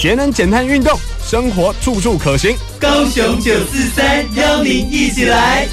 [0.00, 2.56] 节能减碳运动，生活处处可行。
[2.78, 5.66] 高雄九四三邀您一起来。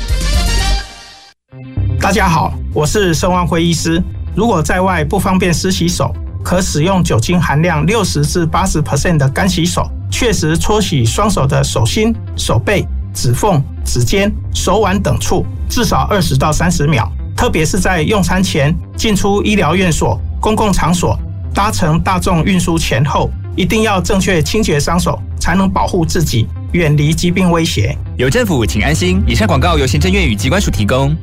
[1.99, 4.01] 大家好，我是盛万辉医师。
[4.35, 6.13] 如果在外不方便湿洗手，
[6.45, 17.11] 可使用酒精含量六十至八十 percent 的干洗手，确实搓洗双手的手心、手背、指缝、指尖、手腕等处，至少二十到三十秒。
[17.35, 21.17] 特别是在用餐前、进出医疗院所、公共场所、
[21.51, 27.97] 搭乘大众运输前后，一定要正确清洁双手，才能保护自己，远离疾病威胁。
[28.17, 29.19] 有政府，请安心。
[29.25, 31.17] 以上广告由行政院与机关署提供。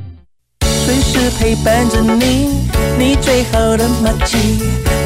[0.85, 2.67] 随时陪伴着你，
[2.99, 4.59] 你最好的麻吉，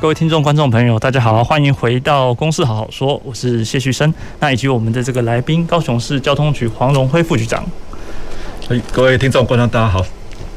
[0.00, 4.14] 各位听众、观众朋友，大家好，欢迎回到《公事好好说》，我是谢旭升。
[4.38, 7.66] 那以及我们的这个来宾，高雄市交通局黄荣辉副局长。
[8.92, 10.06] 各位听众、观众，大家好。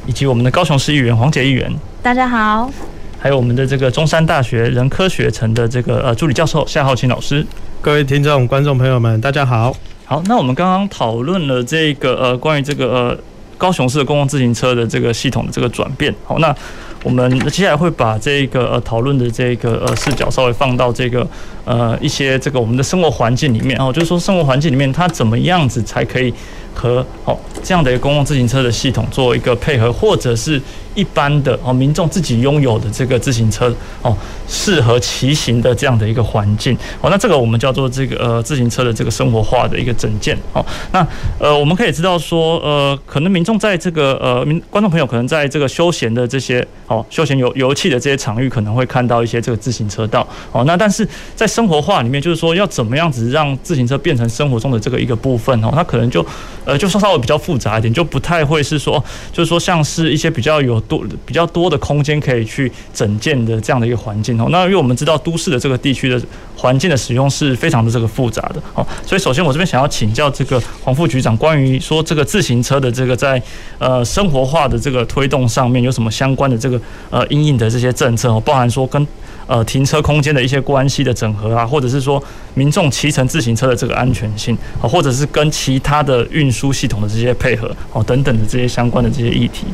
[0.06, 1.68] 以及我们的高雄市议员黄杰议员，
[2.00, 2.70] 大家好。
[3.18, 7.44] 还有我们的这个中山大学人科学城的这个呃助理教授夏浩清老师，
[7.80, 9.74] 各位听众、观众朋友们，大家好。
[10.04, 13.18] 好，那我们刚刚讨论了这个呃关于这个呃
[13.58, 16.14] 高雄市的公共自行车的这个系统的这个转变。
[16.24, 16.54] 好，那
[17.02, 21.26] 我们接下来会把这个呃讨论的这个呃视角稍微放到这个
[21.64, 23.76] 呃一些这个我们的生活环境里面。
[23.80, 26.32] 哦，就是说生活环境里面它怎么样子才可以
[26.74, 30.60] 和哦这样的一个公共自行车的系统做一个配合，或者是。
[30.94, 34.14] 一般的哦，民众自己拥有的这个自行车哦，
[34.46, 40.62] 适合骑行的这样的一个环境哦，那这个我们叫做这个呃自行车的这个生活化的一个整件哦。
[40.92, 41.00] 那
[41.38, 50.62] 呃，我们可以知道说呃，可能民众在这个呃民观众朋友可能在这个休闲的这些哦休闲游游憩的这些场域，可能会看到一些这个自行车道哦。
[50.66, 56.22] 那但是在生活化里面，就是说要怎么样子让自行车变成生活中的这个一个部分哦，它可能就
[56.66, 60.82] 呃就稍稍微比较复杂一点，就不太会是说就是说像是一些比较有。
[60.88, 66.20] 多比较多的空间可以去整建的这样的一个环境哦，那因为我们知道都市的这个地区的
[66.56, 73.40] 环境的使用是非常的这个复杂的哦，所以首先我这边想要请教这个黄副局长，关于说这个自行车的这个在
[73.78, 79.06] 呃生活化的这个推动上面有什么相关的这个呃因应的这些政策哦，包含说跟
[79.46, 82.22] 呃停车空间的一些关系的整合啊，或者是说
[82.54, 89.66] 民众骑乘自行车的这个安全性啊，或者是跟其他的运输系统的这些配合哦等等的这些相关的这些议题。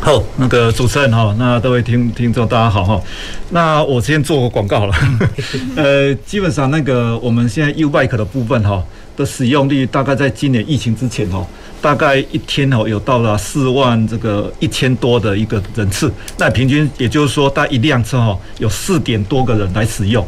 [0.00, 2.98] 好，那个主持人哈，那各位听听众大家好哈，
[3.50, 4.94] 那我先做个广告了，
[5.76, 8.82] 呃，基本上那个我们现在 U bike 的部分哈
[9.14, 11.46] 的使用率，大概在今年疫情之前哈，
[11.80, 20.26] 大概一天哦有到了四万这个一千多的一个人次，那平均也就是说，大一辆车哦有四点多个人来使用。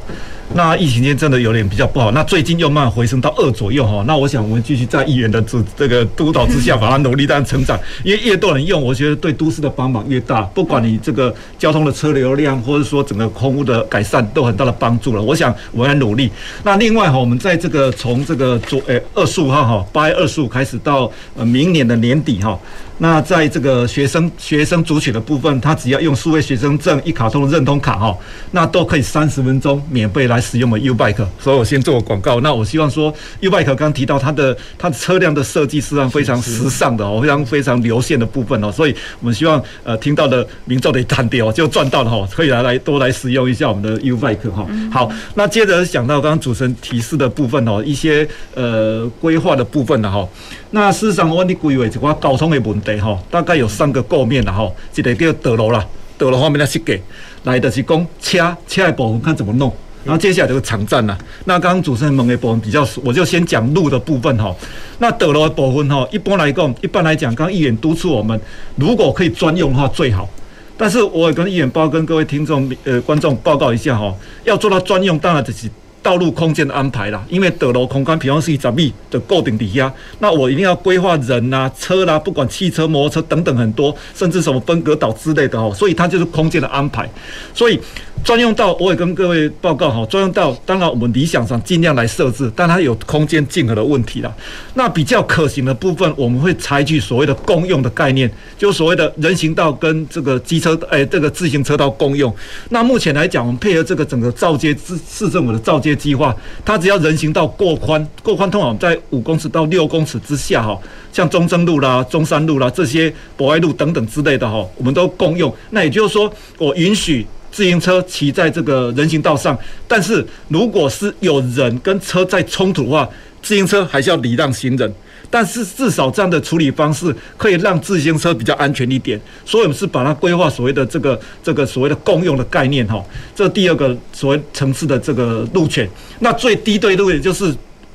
[0.54, 4.04] 那疫情间真的有点比较不好，那最近又慢慢回升到二左右哈。
[4.06, 7.78] 那我想我们继续在议员的这这个督导之下，把它努力让成长。
[8.04, 10.42] 因为越多人用，我觉得对都市的帮忙越大。
[10.42, 15.22] 不管你这个交通的车流量，或者说整个空污的改善，都很大的帮助了。
[15.22, 16.30] 我想我们努力。
[16.62, 22.58] 那另外哈，我们在这个从这个左诶二十五号哈，八月二十五开始到呃明年的年底哈。
[22.98, 28.16] 那在这个学生学生族群的部分，他只要用数位学生证一卡通的认同卡哈，
[28.52, 31.26] 那都可以三十分钟免费来使用我们 YouBike。
[31.40, 32.40] 所以我先做个广告。
[32.40, 44.66] 那我希望说，YouBike 刚刚提到它的它的车辆的设计是非常时尚的哦，非常非常流线的部分哦，所以我们希望呃听到的民众的单点哦就赚到了哈，可以来来多来使用一下我们的 YouBike 哈。
[44.92, 50.26] 好，那接着讲到刚刚主持人提示的部分哦，一些呃规划的部分的哈。
[50.74, 55.86] 那事实上，我的规划一寡交通的问题哈，大概有三个构面啦吼，一个叫道路啦，
[56.18, 57.00] 道路方面的设计，
[57.44, 59.72] 来的是讲车车的部分看怎么弄。
[60.04, 64.56] 然后接下来就是场站啦，那刚刚主持人问的部分比较，我就先讲路的部分吼。
[64.98, 68.40] 那道路的部分吼，一般来讲，一般来讲，刚刚议员督促我们，
[68.74, 70.28] 如果可以专用的话最好。
[70.76, 74.12] 但是我也跟议员报跟各位听众呃观众报告一下哈，
[74.44, 75.70] 要做到专用，当然就是。
[76.02, 87.08] 道路空间的安排啦，因为道路空间比方是一十米的固定底下，那我一定要规划人呐、啊、车啦、不管汽车、摩托车等等很多，甚至什么分隔岛之类的哦，所以它就是空间的安排。
[87.54, 87.78] 所以
[88.24, 94.34] 专用道我也跟各位报告哈，专用道当然我们理想上尽量来设置，但它有空间竞合的问题啦。
[94.74, 98.28] 那比较可行的部分，我们会采取所谓的公用的概念，
[98.58, 102.34] 就所谓的人行道跟这个机车哎这个自行车道共用。
[102.70, 105.91] 那目前来讲，我们配合这个整个造街市市政府的造街。
[105.94, 106.34] 计划，
[106.64, 110.78] 它只要人行道过宽，过宽通常在五公尺到六公尺之下哈，
[111.12, 115.54] 像中正路啦、中山路啦这些博爱路等等之类的哈，我们都共用。
[115.70, 123.08] 那也就是说，我允许自行车骑在这个人行道上，但是如果是有人跟车在冲突的话，
[123.42, 124.92] 自行车还是要礼让行人。
[125.32, 133.02] 但是至少这样的处理方式可以让自行车比较安全一点，所以我们是把它规划所谓的这个这个所谓的共用的概念哈，
[133.34, 135.88] 这第二个所谓城市的这个路权，
[136.20, 137.52] 那最低对路也就是。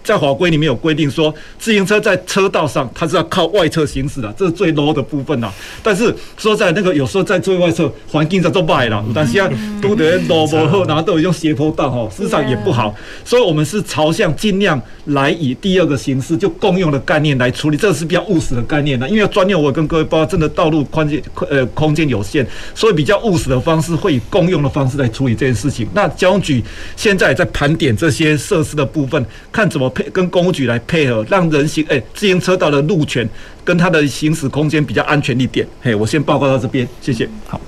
[0.07, 5.51] 在法规里面有规定说，自行车在车道上它是要靠外侧行驶的，这是最 low 的部分呐。
[5.83, 9.49] 但是说在那个有时候在最外侧环境上都坏了，但是要
[9.81, 12.95] 都得 low 不好，然后都有用斜坡道哈，事实上也不好。
[13.25, 19.09] 所以我们是朝向尽量来以第二个形式，就共用的概念来处理，这个是比较务实的概念的。
[19.09, 25.85] 因为专业我跟各位报告，真的道路宽间呃空间有限，所以比较务实的方式会以共用的方式来处理这件事情。
[25.93, 26.63] 那交通局
[26.95, 29.91] 现在在盘点这些设施的部分，看怎么。
[29.97, 33.27] 配跟公务局来配合，让人行诶、自行车道的路权
[33.63, 35.67] 跟它的行驶空间比较安全一点。
[35.81, 37.27] 嘿，我先报告到这边，谢谢。
[37.47, 37.59] 好，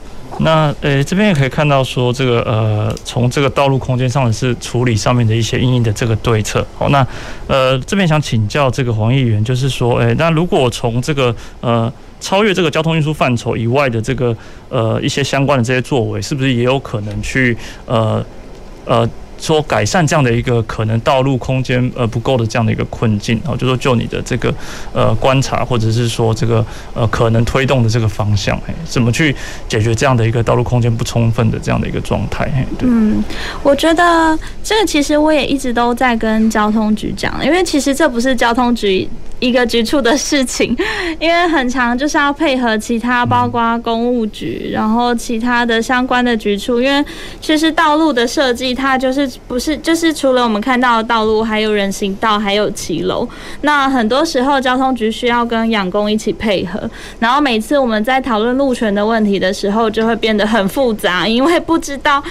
[0.41, 6.63] 那呃、这边也可以看到说，这个呃从这个道路空间上的是处理上面的一些因应的这个对策。
[6.77, 7.05] 好，那
[7.47, 14.37] 呃这边想请教这个黄议员，就是说，诶、那如果从这个呃超越这个交通运输范畴以外的这个
[14.69, 17.57] 呃一些相关的这些作为，是不是也有可能去
[17.87, 18.23] 呃
[18.85, 19.09] 呃？
[19.39, 24.53] 说改善这样的一个可能道路空间呃不够的这样的一个困境啊，就说就你的这个
[24.93, 29.33] 呃观察，或者是说这个呃可能推动的这个方向，哎，怎么去
[29.67, 32.51] 解决这样的一个道路空间不充分的这样的一个状态？
[32.77, 33.23] 对，嗯，
[33.63, 39.07] 我觉得这个其实我也一直都在跟交通局讲，因为其实这不是交通局
[39.39, 40.75] 一个局处的事情，
[41.17, 47.05] 因为很长就是要配合其他，包括公务局，然后其他的相关的局处，因为
[47.39, 49.28] 其实道路的设计它就是。
[49.47, 53.27] 不是，就是除了我们看到的道路，还有人行道，还有骑楼。
[53.61, 62.23] 那很多时候交通局需要跟养工一起配合，然后每次我们在讨论路权的问题的时候，就会变得很复杂，因为不知道。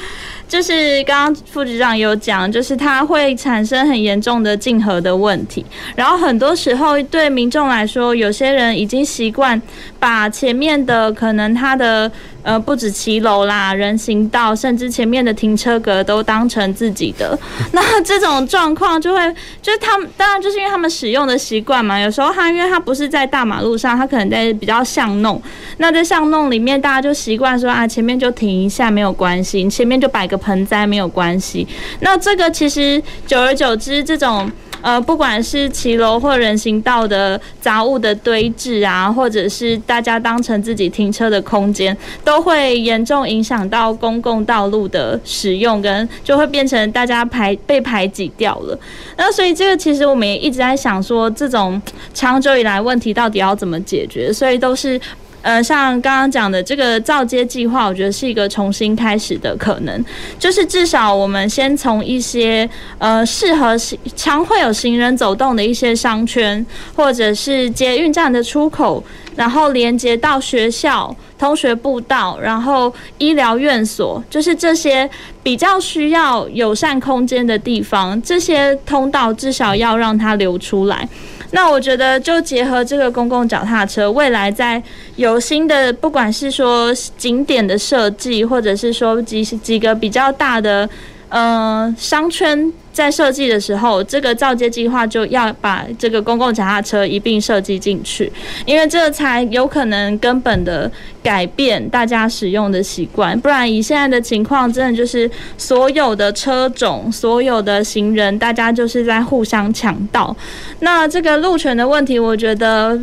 [0.49, 5.63] 就是刚刚副局长有讲，就是它会产生很严重的竞合的问题，
[5.95, 9.61] 然后很多时候对民众来说，有些人已经习惯
[9.99, 12.11] 把前面的可能他的
[12.49, 17.39] 呃不止骑楼啦、人行道，甚至前面的停车格都当成自己的，
[17.73, 19.21] 那这种状况就会
[19.61, 25.43] 就是他们当然就是因为他们使用的习惯嘛，有时候他因为他不是在大马路上，他可能在比较巷弄，
[25.77, 30.39] 那在巷弄里面大家就习惯说啊前面就停一下没有关系，前面就摆个。
[30.39, 31.67] 盆栽没有关系，
[31.99, 34.49] 那这个其实久而久之，这种
[34.81, 48.79] 呃，不管是骑楼或人行道的杂物的堆置啊，或者是大家当成自己停车的空间，都会严重影响到公共道路的使用，跟就会变成大家排被排挤掉了。
[49.17, 51.81] 那所以这个其实我们也一直在想说，这种
[52.15, 54.33] 长久以来问题到底要怎么解决？
[54.33, 55.01] 所以都是。
[55.41, 60.05] 呃，像刚刚讲的这个造街计划，我觉得是一个重新开始的可能。
[60.37, 62.69] 就是至少我们先从一些
[62.99, 63.77] 呃适合
[64.17, 66.67] 常会有行人走动的一些商圈，
[66.97, 69.03] 或者是捷运站的出口，
[69.37, 75.09] 然后连接到学校、通学步道，然后医疗院所，就是这些
[75.43, 81.09] 比较需要友善空间的地方，这些通道至少要让它留出来。
[81.53, 84.83] 那我觉得，就结合这个公共脚踏车，未来在
[85.17, 90.89] 有新的，不管是说景点的设计，或者是说几几个比较大的，
[91.29, 92.71] 呃，商圈。
[92.99, 98.33] 在设计的时候，这个造街计划就要把这个公共脚踏车一并设计进去，
[98.67, 100.91] 因为这才有可能根本的
[101.23, 103.39] 改变大家使用的习惯。
[103.39, 110.37] 不然以现在的情况，真的就是所有的车种、所有的行人，大家就是在互相抢道。
[110.81, 112.99] 那这个路权的问题，我觉得。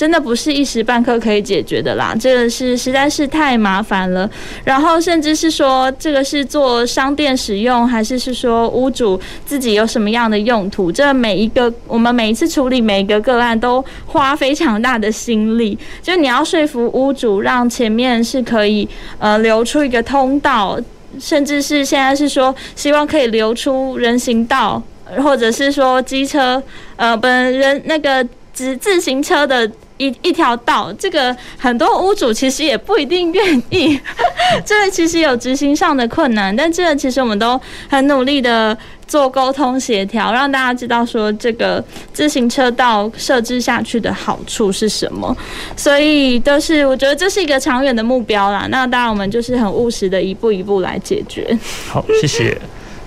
[0.00, 4.26] 真的不是一时半刻可以解决的啦，这个是实在是太麻烦了。
[4.64, 10.90] 然后甚至是说，这个是做商店使用，还是是说屋主自己有什么样的用途？
[10.90, 18.88] 这每一个我们每一次处理每一个个案都花非常大的心力，就你要说服屋主让前面是可以
[19.18, 20.80] 呃留出一个通道，
[21.20, 24.82] 甚至是现在是说希望可以留出人行道，
[25.18, 26.62] 或者是说机车
[26.96, 29.70] 呃本人那个自自行车的。
[30.00, 34.00] 一一条道，这个很多屋主其实也不一定愿意，
[34.64, 38.76] 这个其实有执行上的困难，但这个其实我们都很努力的
[39.06, 41.84] 做沟通协调，让大家知道说这个
[42.14, 45.36] 自行车道设置下去的好处是什么，
[45.76, 48.66] 所以都是我觉得这是一个长远的目标啦。
[48.70, 51.58] 那当然我们就是很务实的一步一步来解决。
[51.88, 52.58] 好，谢谢。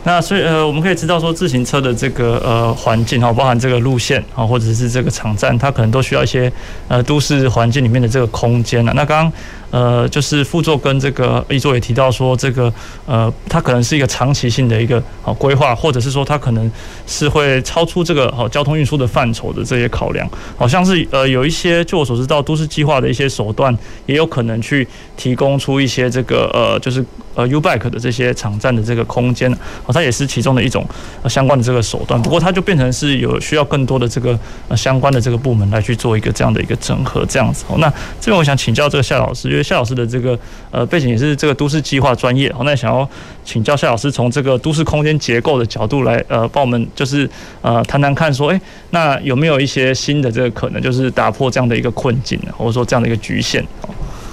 [0.04, 6.51] 那所以呃，我们可以知道说，自行车的这个呃环境哈，包含这个路线啊，或者是这个场站，它可能都需要一些
[6.88, 8.93] 呃都市环境里面的这个空间了。
[8.93, 9.34] 那刚刚。
[9.74, 12.71] 呃，就是副座跟这个一座也提到说，这个
[13.07, 16.71] 呃，它可能是一个长期性的一个好规划，或者是说它可能
[17.07, 27.03] 是会超出这个好交通运输的范畴的这些考量，好像是呃有一些，就我所知道，都市计划的一些手段，也有可能去提供出一些这个呃，就是
[27.34, 29.51] 呃 U-Bike 的这些场站的这个空间，
[29.88, 30.88] 哦，它也是其中的一种
[31.24, 32.21] 呃相关的这个手段。
[32.21, 37.65] 不过它就变成是有需要更多的这个呃相关的这个部门来去做一个这样的一个整合，这样子。
[37.67, 37.89] 哦，那
[38.21, 40.38] 这边我想请教这个夏老师，因为夏老师的这个
[40.70, 43.09] 呃背景也是这个都市计划专业，好，那想要
[43.45, 47.30] 请教夏老师从这个都市空间结构的角度来呃帮我们就是
[47.61, 53.64] 呃谈谈看说，哎，那有没有一些新的这个可能，就是打破这样的一个困境呢，或者说这样的一个局限？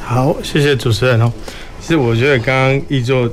[0.03, 1.33] 好，谢谢主持人哦。
[1.81, 3.31] 其实我觉得刚刚一座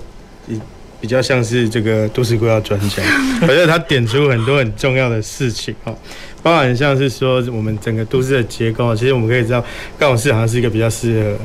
[0.99, 3.03] 比较像是这个都市规划专家，
[3.41, 5.95] 我觉得他点出很多很重要的事情哦，
[6.41, 9.63] 包含像是说我们整个都市的结构，其实我们可以知道
[9.99, 11.37] 高雄市好像是一个比较适合。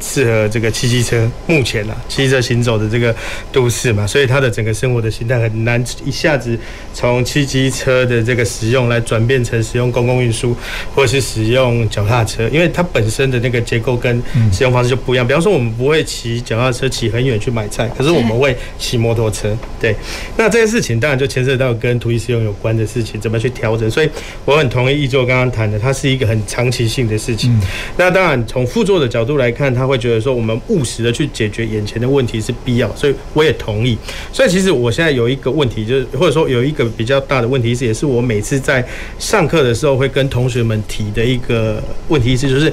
[0.00, 3.14] 适合这个骑机车，目前啊，骑车行走的这个
[3.52, 6.58] 都市嘛，所以它的整个生活的形态很难一下子
[6.92, 10.54] 从骑机车的这个使用来转变成使用公共运输，
[10.94, 14.22] 或是使用脚踏车，因为它本身的那个结构跟
[14.52, 15.26] 使用方式就不一样。
[15.26, 19.56] 比方说，我们不会骑脚踏车骑很远去买菜，可是我们会骑摩托车。
[19.80, 19.94] 对，
[20.36, 23.90] 那这件事情当然就牵涉到跟土地使用有关的事情，怎么去调整。
[23.90, 24.08] 所以
[24.44, 27.58] 我很同意一座刚刚谈的，它是一个很长期性的事情。
[27.96, 29.94] 那当然从副座的角度来看，它会。
[29.94, 33.96] 会觉得说我们务实的去解决眼前的问题是必要，所以我也同意。
[34.32, 38.84] 所以其实我现在有一个问题，就是或者说有一个比较大的问题是，也是我每次在
[39.20, 42.72] 上课的时候会跟同学们提的一个问题是，就是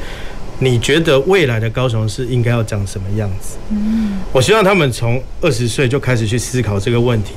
[0.58, 3.58] 你觉得未来的高雄市应该要长什么样子？
[3.70, 7.34] 嗯，我希望他们从二十岁就开始去思考这个问题，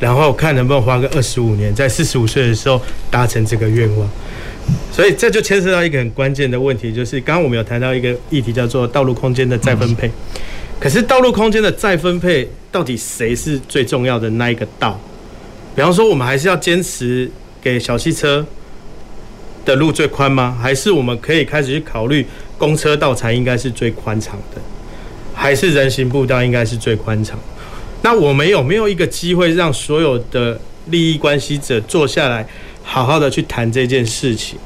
[0.00, 4.08] 然后看能不能花个二十五年，在四十五岁的时候达成这个愿望。
[4.92, 10.10] 所以这就牵涉到一个很关键的问题，就是刚刚我们有谈到一个议题，叫做道路空间的再分配。
[10.78, 15.00] 可是道路空间的再分配，到底谁是最重要的那一个道？
[15.74, 18.46] 比方说，我们还是要坚持给小汽车
[19.64, 20.56] 的路最宽吗？
[20.60, 24.60] 还是我们可以开始去考虑公车道才应该是最宽敞的？
[25.34, 27.38] 还是人行步道应该是最宽敞？
[28.02, 32.46] 那我们有没有一个机会让所有的利益关系者坐下来？
[32.88, 34.56] 好好的去谈这件事情，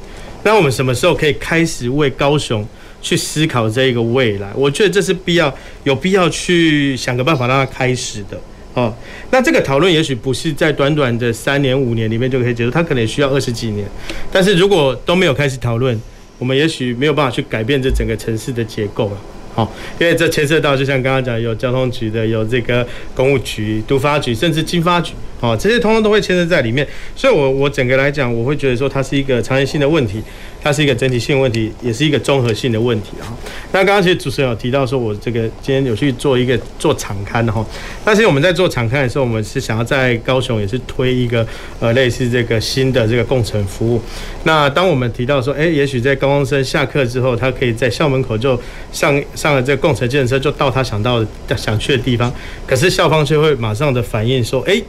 [0.43, 2.65] 那我们什么时候可以开始为高雄
[3.01, 4.47] 去思考这一个未来？
[4.55, 5.53] 我觉得这是必要，
[5.83, 8.39] 有必要去想个办法让它开始的
[8.75, 8.93] 哦。
[9.31, 13.85] 那这个讨论也许不是在短短的三年五年里面就可以结束，它可能也需要二十几年。
[14.31, 15.99] 但是如果都没有开始讨论，
[16.37, 19.17] 我们也许没有办法去改变这整个城市的结构了。
[19.53, 19.69] 好，
[19.99, 26.87] 因为这牵涉到，就像刚刚讲，有交通局的，有这个公务局、都发局，甚至经发局，好，这些通通都会牵涉在里面。
[27.15, 30.21] 所以我，我整个来讲，我会觉得说，它是一个长期性的问题。
[30.63, 33.25] 它是一个整体性问题，也是一个综合性的问题啊。
[33.71, 37.65] 那刚刚其实主持人有提到说，我这个今天有去做一个做场刊的哈。
[38.05, 41.43] 但是我们在做场刊的时候，我们是想要在高雄也是推一个
[41.79, 43.99] 呃类似这个新的这个共乘服务。
[44.43, 48.55] 那当我们提到说，哎，也许在高中生下课之后，他可以在校门口就
[48.91, 51.25] 上上了这个共乘计程车，就到他想到
[51.57, 52.31] 想去的地方。
[52.67, 54.79] 可是校方却会马上的反映说，哎，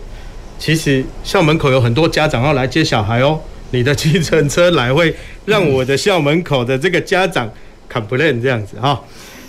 [0.63, 3.37] 其实校门口有很多家长要来接小孩哦。
[3.73, 5.13] 你的计程车来会
[5.45, 7.51] 让我的校门口的这个家长
[7.93, 9.03] complain 这样子哈，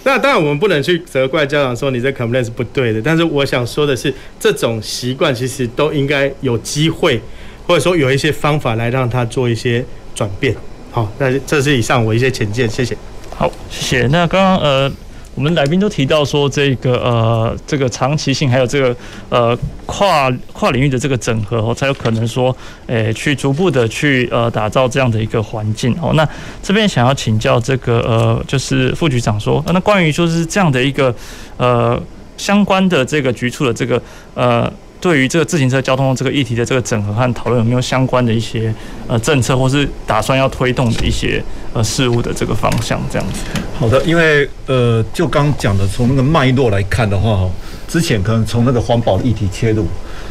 [0.05, 7.21] 那当然我们不能去责怪家长说你这 complain 是不对的，但是我想说的是，这种习惯其实都应该有机会，
[7.67, 9.85] 或者说有一些方法来让他做一些
[10.15, 10.55] 转变。
[10.89, 12.97] 好，那这是以上我一些浅见，谢谢。
[13.35, 14.07] 好，谢谢。
[14.07, 14.91] 那刚刚呃。
[15.35, 18.95] 我们来宾都提到说，这个呃，这个长期性还有这个
[19.29, 22.55] 呃跨跨领域的这个整合哦，才有可能说，
[22.87, 26.11] 诶，去逐步的去呃打造这样的一个环境哦。
[26.13, 26.27] 那
[26.61, 31.13] 这边想要请教这个呃，就是副局长说，那关于就是这样的一个
[31.57, 32.01] 呃
[32.37, 34.01] 相关的这个局处的这个
[34.35, 34.71] 呃。
[35.03, 38.73] 对于这个自行车交通这个议题的这个整合和讨论，有没有相关的一些
[39.05, 41.43] 呃政策，或是打算要推动的一些
[41.73, 43.01] 呃事物的这个方向？
[43.11, 43.41] 这样子。
[43.77, 47.51] 好的，因为呃，就刚讲的，从那个脉络来看的话，哈，
[47.85, 49.85] 之前可能从那个环保的议题切入，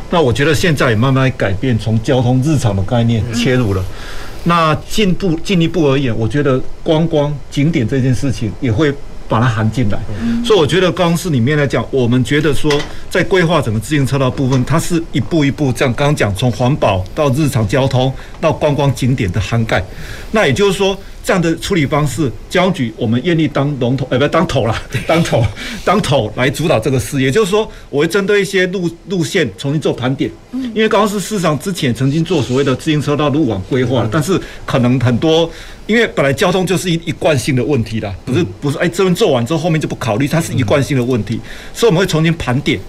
[0.09, 3.85] 那我觉得现在也慢慢改变，从交通日常的概念切入了。
[4.45, 8.91] 那进步进一步而言，我觉得观光景点这件事情也会。
[9.33, 9.99] 把它含进来，
[10.45, 12.71] 所以我觉得刚是里面来讲，我们觉得说，
[13.09, 19.83] 在规划整个自行车道部分，它是一步一步这样，刚刚讲从环保到日常交通到观光景点的涵盖，
[20.33, 20.97] 那也就是说。
[21.25, 25.45] 这样的处理方式，交通局我们愿意当龙头，呃，不当头啦，当头，
[25.85, 27.23] 当头来主导这个事。
[27.23, 30.31] 也就是说，我会针对一些路路线重新做盘点。
[30.75, 35.49] 因为高雄市市场之前曾经做所谓的自行车道路网规划，但是可能很多，
[35.87, 41.39] 因为本来交通就是一一贯性的问题啦，不是不是，哎，这边做完之后后面就不考虑，它是一贯性的问题，
[41.73, 42.81] 所以我们会重新盘点。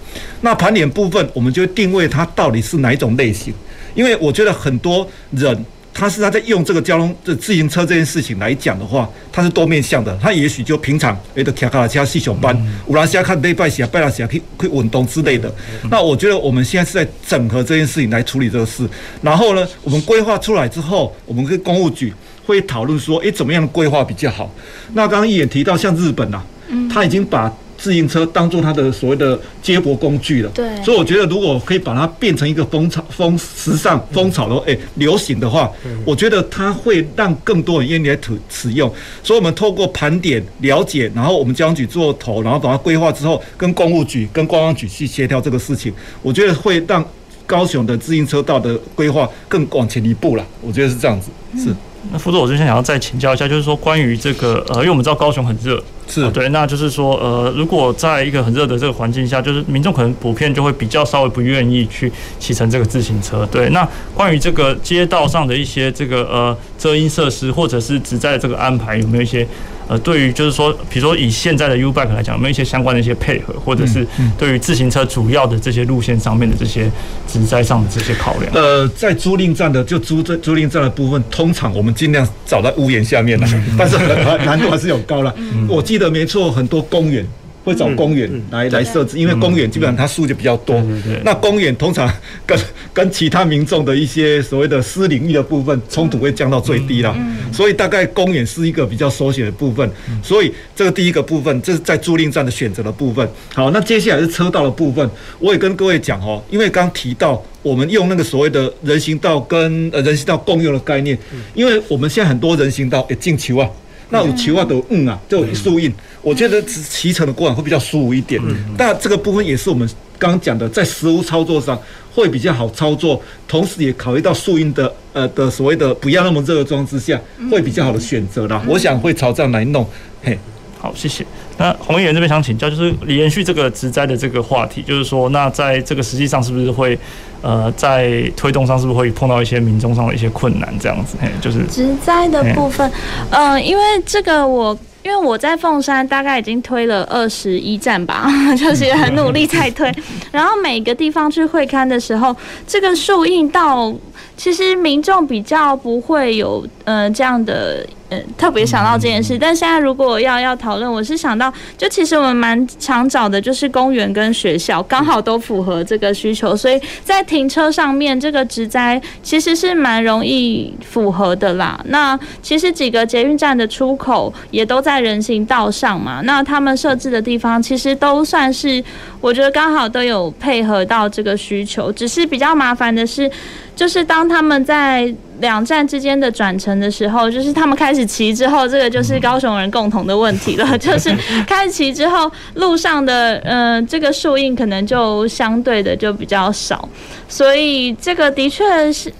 [0.41, 3.53] 那盘点部分，我们就会定位它到底是哪一种类型，
[3.93, 5.65] 因为我觉得很多人。
[5.93, 10.17] 他是他在用这个交通这自行车这件事情来讲的话，他是多面向的。
[10.21, 15.53] 他也许就平常诶的骑卡车去上班，乌拉西亚看礼拜时啊，拜六时啊去去运动之类的。
[15.91, 18.89] 那我觉得我们现在是在整合这件事情来处理这个事。
[19.21, 22.11] 然后呢，我们规划出来之后，我们跟公务局
[22.45, 24.51] 会讨论说，诶，怎么样的规划比较好？
[24.93, 26.43] 那刚刚一眼提到像日本呐、啊，
[26.91, 27.53] 他已经把。
[27.84, 35.69] 自行车当做它的所谓的接驳工具了，对，所以我觉得如果可以把它变成一个风潮、风时尚、风潮的话，哎，流行的话，
[36.05, 38.89] 我觉得它会让更多人愿意来使使用。
[39.21, 47.05] 所以，我们透过盘点了解，然后我们交通局做头，然后把它规划之后，跟公务局、跟观光局去协调这个事情，我觉得会让
[47.45, 50.47] 高雄的自行车道的规划更往前一步了。
[50.61, 51.75] 我觉得是这样子，是。
[52.11, 63.47] 那副座，我就想要再请教一下，就是说关于这个呃，因为我们知道高雄很热，是、啊、对，那就是说呃，如果在一个很热的这个环境下，就是民众可能普遍就会比较稍微不愿意去骑乘这个自行车。
[63.51, 69.47] 对，那关于这个街道上的一些这个呃遮阴设施或者是只在这个安排，有没有一些？
[69.93, 74.05] 呃，对于就是说，比如说以现在的 U Bike 来讲，有没有一些相关的一些配合，或者是
[74.39, 76.91] 对于自行车主要的这些路线上面的这些
[77.27, 78.51] 植栽上的这些考量？
[78.55, 83.95] 呃，在租赁站的就租这租赁站的部分，通常我们尽量找在屋檐下面来， 但是
[84.43, 85.31] 难度还是有高了。
[85.69, 87.23] 我记得没错，很多公园。
[87.64, 90.84] 会找公园来来设置，因为公园基本上它树就比较多。
[91.24, 92.11] 那公园通常
[92.45, 92.57] 跟
[92.93, 97.16] 跟其他民众的一些所谓的私领域的部分冲突会降到最低了。
[97.51, 99.89] 所以大概公园是一个比较首选的部分。
[100.22, 103.28] 所以这个第一个部分，这是在租赁站的选择的部分。
[103.53, 105.09] 好，那接下来是车道的部分。
[105.39, 111.18] 我也跟各位讲哦，因为刚提到我们用那个所谓的人行道跟呃人行道共用的概念，
[111.53, 113.70] 因为我们现在很多人行道也进球啊。
[114.09, 115.91] 那有球啊，都嗯啊，就有树荫，
[116.21, 118.41] 我觉得骑乘的过程会比较舒服一点。
[118.77, 119.87] 但这个部分也是我们
[120.17, 121.77] 刚刚讲的，在实物操作上
[122.13, 127.19] 会比较好操作，同时也考虑到树荫的呃的所谓的不要那么热的状况之下，
[127.51, 128.63] 会比较好的选择啦。
[128.67, 129.87] 我想会朝这样来弄。
[130.21, 130.37] 嘿，
[130.84, 131.25] 好，谢谢。
[131.57, 136.99] 那洪议员这边想请教，就是延续这个植栽的这个话题，就是说，那在这个实际上是不是会？
[137.41, 140.73] 呃，在推动上是不是会碰到一些民众上的一些困难？
[140.79, 142.89] 这样子，嘿，就是植栽的部分，
[143.29, 149.91] 呃，因为这个我，因为我在凤山大概已经推了二十一站吧， 就是很努力在推，
[150.31, 152.34] 然后每个地方去会勘的时候，
[152.67, 153.93] 这个树荫到。
[154.36, 171.80] 其实民众比较不会有呃这样的呃特别想到这件事，但现在如果要要讨论，我是想到就其实我们蛮常找的就是公园跟学校，刚好都符合这个需求，所以在停车上面这个植栽其实是蛮容易符合的啦。
[171.86, 178.84] 那其实几个捷运站的出口也都在人行道上嘛，那他们设置的地方其实都算是
[179.20, 183.30] 我觉得刚好都有配合到这个需求，只是比较麻烦的是。
[183.76, 190.76] 就是当他们在两站之间的转乘的时候，就是他们开始骑之后，这个就是高雄人共同的问题了。
[190.78, 191.13] 就是
[191.47, 196.88] 开始骑之后，路上的嗯这个树荫可能就相对的就比较少，
[197.28, 199.11] 所以这个的确是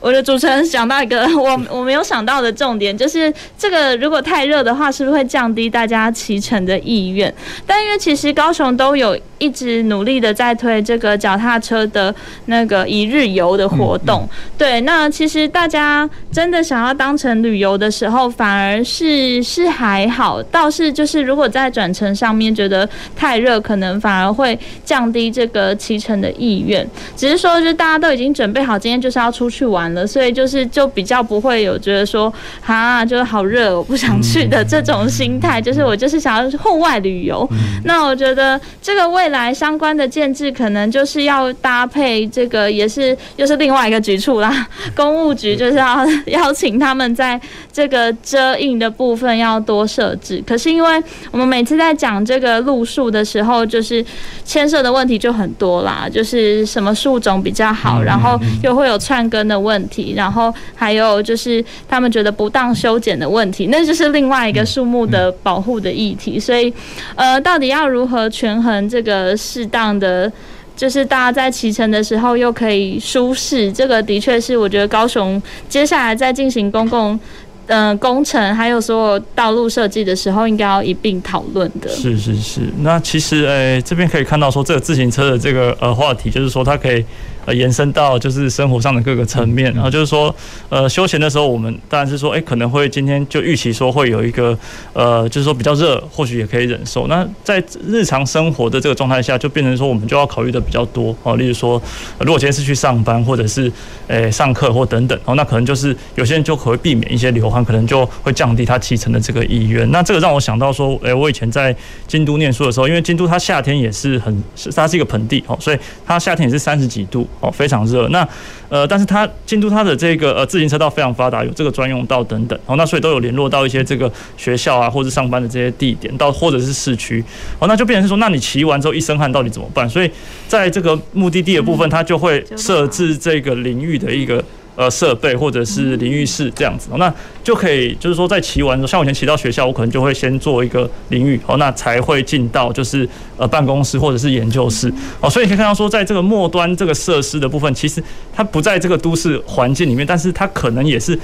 [0.00, 7.32] 我的主持人想到一个 我我没有想到的重点，就是这个如果太热的话，是不是会降低大家骑乘的意愿？
[7.66, 12.14] 但因为其实高雄都有一直努力的在推这个脚踏车的
[12.46, 26.86] 那个一日游的活动，嗯嗯、对，那其实大家真的想要当成旅游的时候，反而是是还好，倒是就是如果在转乘上面觉得太热，可能反而会降低这个骑乘的意愿。
[27.16, 29.85] 只是说，就大家都已经准备好今天就是要出去玩。
[30.06, 32.32] 所以就是就比较不会有觉得说
[32.64, 35.60] 啊，就是好热，我不想去的这种心态。
[35.60, 37.48] 就是我就是想要户外旅游。
[37.84, 44.66] 那我觉得这个未来相关的建制可能就是要搭配这个，也是又是另外一个局处啦。
[44.94, 47.40] 公务局就是要 邀请他们在
[47.72, 50.42] 这个遮荫的部分要多设置。
[50.46, 54.04] 可是因为我们每次在讲这个路数的时候，就是
[54.44, 59.75] 牵涉的问题就很多啦，就是什么树种比较好，然后又会有串根的问题。
[59.76, 66.40] 问题，然后还有就是他们觉得不当修剪的问题，那就是另外一个树木的保护的议题。
[66.40, 66.72] 所以，
[67.14, 70.32] 呃，到底要如何权衡这个适当的，
[70.74, 77.20] 就是大家在骑乘的时候又可以舒适，这个的确是我觉得高雄接下来在进行公共。
[77.68, 81.88] 嗯、呃，工程还有所有道路设计的时候，应该要一并讨论的。
[81.88, 87.04] 是是是，那其实诶、欸，这边可以看到说，这个自行车的这个呃话题，就是说它可以
[87.46, 89.72] 呃延伸到就是生活上的各个层面。
[89.72, 90.34] 然后就是说，
[90.68, 94.56] 呃，休闲的时候，我们当然是说，诶、欸，可能会今天就预期说会有一个
[94.92, 97.06] 呃，就是说比较热，或许也可以忍受。
[97.08, 101.36] 那在日常生活的这个状态下，就变成说我们就要考虑的比较多哦。
[101.36, 101.80] 例如说，
[102.20, 103.70] 如果今天是去上班，或者是
[104.06, 107.56] 诶、欸、上课或等等，哦，那可能就是有些人就可会避免一些流汗。
[107.66, 109.90] 可能就会降低他骑乘的这个意愿。
[109.90, 111.74] 那这个让我想到说，诶，我以前在
[112.06, 114.44] 京都念书的时候，因为京都它夏天也是很，
[114.74, 118.08] 它是一个盆地哦，所以它夏天也是三十几度哦，非常热。
[118.08, 118.26] 那
[118.68, 127.22] 呃，但是它京都它的这个呃自行车道非常发达，有这个专用道等等哦，那所以都有联络到一些这个学校啊，或者上班的这些地点，到或者是市区
[127.58, 129.88] 哦，那就变成是说，那你骑完之后一身汗到底怎么办？
[129.88, 130.10] 所以
[130.48, 134.42] 在这个目的地的部分，它就会设置这个淋浴的一个。
[134.76, 137.12] 呃，设备或者是淋浴室这样子，那
[137.42, 148.02] 就可以，就是说在骑完，像我以前骑到学校，我可能就会先做一个淋浴，哦，那才会进到就是呃办公室或者是研究室，哦，所以你可以看到说，在这个末端这个设施的部分，其实
[148.32, 151.18] 它不在这个都市环境里面，但是它可能也是。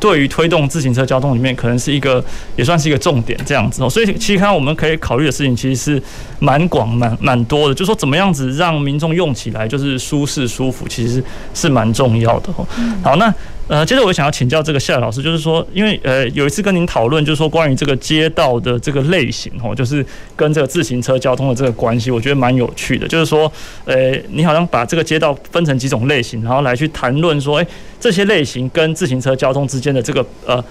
[0.00, 2.24] 对于推动自行车交通里面，可能是一个
[2.56, 3.90] 也算是一个重点这样子哦。
[3.90, 6.02] 所以其实看我们可以考虑的事情，其实是
[6.38, 7.74] 蛮广、蛮蛮多的。
[7.74, 11.22] 就说怎么样子让民众用起来就是舒适舒服，其实
[11.54, 12.66] 是蛮重要的哦。
[13.02, 13.32] 好，那。
[13.68, 20.04] 呃，接着我想要请教这个夏老师，就是说，因为呃有一次跟您讨论，就是说关于这个街道的这个类型哦，就是
[20.34, 23.06] 跟这个自行车交通的这个关系，我觉得蛮有趣的。
[23.06, 23.50] 就是说，
[23.84, 27.66] 呃，你好像把这个街道分成几种类型，然后来去谈论说，哎，
[28.00, 30.64] 这些类型跟自行车交通之间的这个呃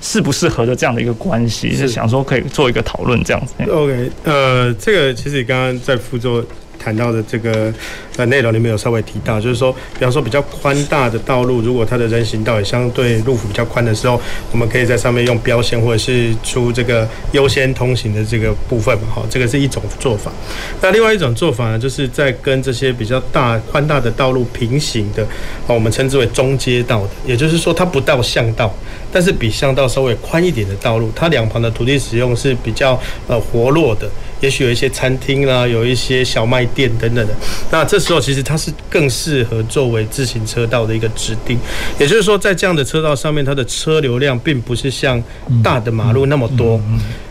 [0.00, 3.52] 适不适合的这样的一个关系，是想说可以做一个讨论这样子。
[3.70, 6.42] OK，呃，这个其实刚刚在辅助。
[6.88, 7.70] 谈到的这个
[8.16, 14.18] 呃内容里面有稍微提到，就是说，比方说比较宽大的道路，如果它的人行道也相对路幅比较宽的时候，
[14.52, 20.32] 我们可以在上面用标线或者是出这个优先通行的这个部分嘛，哈，这个是一种做法。
[20.80, 25.22] 那另外一种做法呢，就是在跟这些比较大宽大的道路平行的，
[25.66, 28.74] 哦，我们称之为中街道的，也就是说它不到巷道，
[29.12, 34.08] 但是比巷道稍微宽一点的道路，它两旁的土地使用是比较呃活络的。
[34.40, 37.34] 也许有一些餐厅啦，有一些小卖店等等的。
[37.72, 41.58] 那这时候其实它是更适合作为自行车道的一个指定。
[41.98, 45.20] 也就是说，在这样的车道上面，它的车流量并不是像
[45.62, 46.80] 大的马路那么多，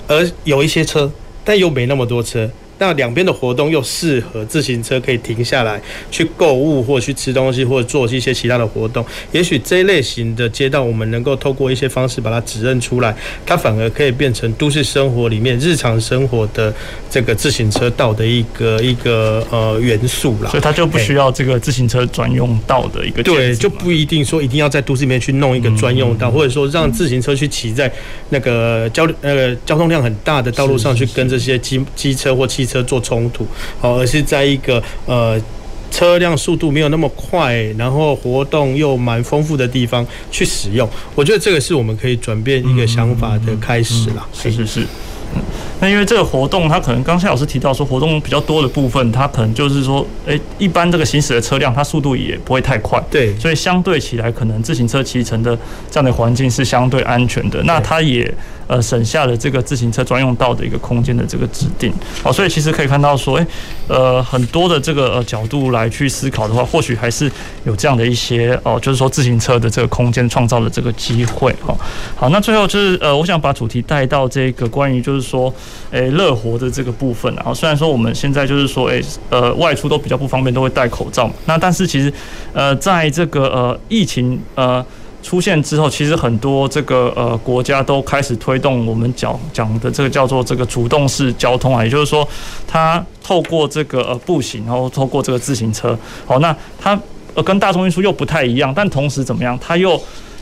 [0.08, 1.10] 而有一些车，
[1.46, 2.50] 但又没那么多车。
[2.80, 9.06] 那两边的活动又适合自行车可以停下来去购物，或者去吃东西，或者做一些其他的活动。
[9.32, 13.16] 也许这一类型的街道，我们能够透过一些方式把它指认出来，
[13.46, 16.74] 它反而可以变成都市生活里面日常生活的
[17.10, 20.50] 这个自行车道的一个一个呃元素啦。
[20.52, 23.24] 所以它就不需要这个自行车专用道的一个。
[23.24, 27.92] 对，就不一定说一定要在都市里面去弄一个专用道，或者说让自行车去骑在
[28.30, 33.48] 那个交那个交通量很大的道路上去跟这些机机车或汽车做冲突，
[33.80, 35.42] 好，而是在一个呃
[35.90, 40.88] 车辆速度没有那么快，然后活动又蛮丰富的地方去使用。
[41.16, 44.28] 我觉得这个是我们可以转变一个想法的开始啦。
[44.34, 44.82] 是是是。
[44.82, 45.42] 嗯
[45.80, 55.56] 那因为这个活动，它可能刚才老师提到说，活动比较多的部分，它可能就是说，诶，一般这个行驶的车辆，它速度也不会太快，对，所以相对起来，可能自行车骑乘的
[55.92, 57.62] 这样的环境是相对安全的。
[57.66, 58.34] 那它也
[58.68, 61.94] 呃省下了这个自行车专用道的一个空间的这个指定。
[62.22, 63.48] 好，所以其实可以看到说，诶，
[63.88, 67.32] 呃，很多的这个呃角度来去思考的话，或许还是
[67.66, 71.52] 有这样的一些哦，就是说自行车的这个空间创造的这个机会。
[71.66, 71.76] 哦，
[72.16, 75.54] 好，那最后就是呃，我想把主题带到这个关于就是说。
[75.92, 81.32] 诶，乐活的这个部分，然后虽然说我们现在就是说，诶，呃，外出都比较不方便，都会戴口罩。
[81.46, 82.12] 那但是其实，
[82.52, 84.86] 呃，在这个呃疫情呃
[85.28, 92.26] 出现之后，其实很多这个呃国家都开始推动我们讲讲的这个叫做这个主动式交通啊，也就是说，
[92.66, 96.98] 它透过这个呃步行，然后透过这个自行车，好，那它
[97.34, 100.02] 呃跟大众运输又不太一样，但同时怎么样，它又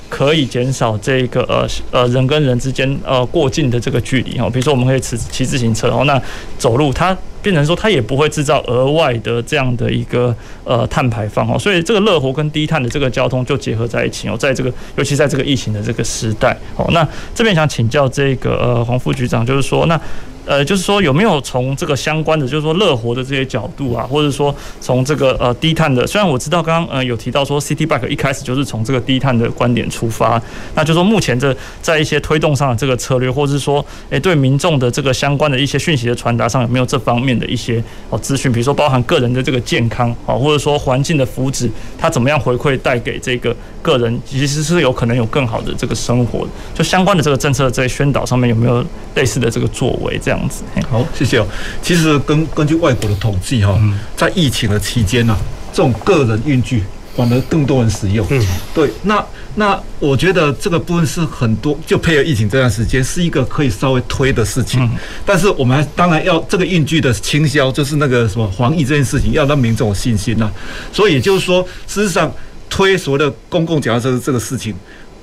[0.09, 6.21] 可以减少这个呃呃人跟人之间呃过近的这个距离哈，比如说我们可以骑骑自行车，然后那
[6.57, 19.99] 走路它变成说它也不会制造额外的这样的一个呃碳排放哦，所以这个乐活跟低碳的这个交通就结合在一起哦，在这个尤其在这个疫情的这个时代哦，那这边想请教这个呃黄副局长，就是说那。
[20.45, 30.41] 呃，就是说有没有从这个相关的，就是说乐活的这些角度啊，或者说从这个呃低碳的，虽然我知道刚刚呃有提到说 City Bike 一开始就是从这个低碳的观点出发，
[30.75, 48.85] 那就是说目前这在一些推动上的这个策略，或者是说诶对民众的这个相关的一些讯息的传达上，有没有这方面的一些哦资讯，比如说包含个人的这个健康啊，或者说环境的福祉，它怎么样回馈带给这个个人，其实是有可能有更好的这个生活，就相关的这个政策在宣导上面有没有
[49.15, 50.34] 类似的这个作为这样。
[50.37, 51.47] 样子，好，谢谢哦。
[51.81, 53.79] 其实根根据外国的统计哈，
[54.15, 55.35] 在疫情的期间呢，
[55.71, 56.83] 这种个人运具
[57.15, 58.25] 反而更多人使用。
[58.29, 58.91] 嗯，对。
[59.03, 59.25] 那
[59.55, 64.89] 那我觉得这个部分是很多，就配合疫情这段时间是一个可以稍微推的事情。
[65.25, 70.51] 但是我们还当然要这个运具的倾销，就是那个什么防疫这件事情，要让民众有信心呐。
[70.91, 72.29] 所以也就是说，事实上
[72.69, 74.75] 推所谓的公共脚踏车这个事情。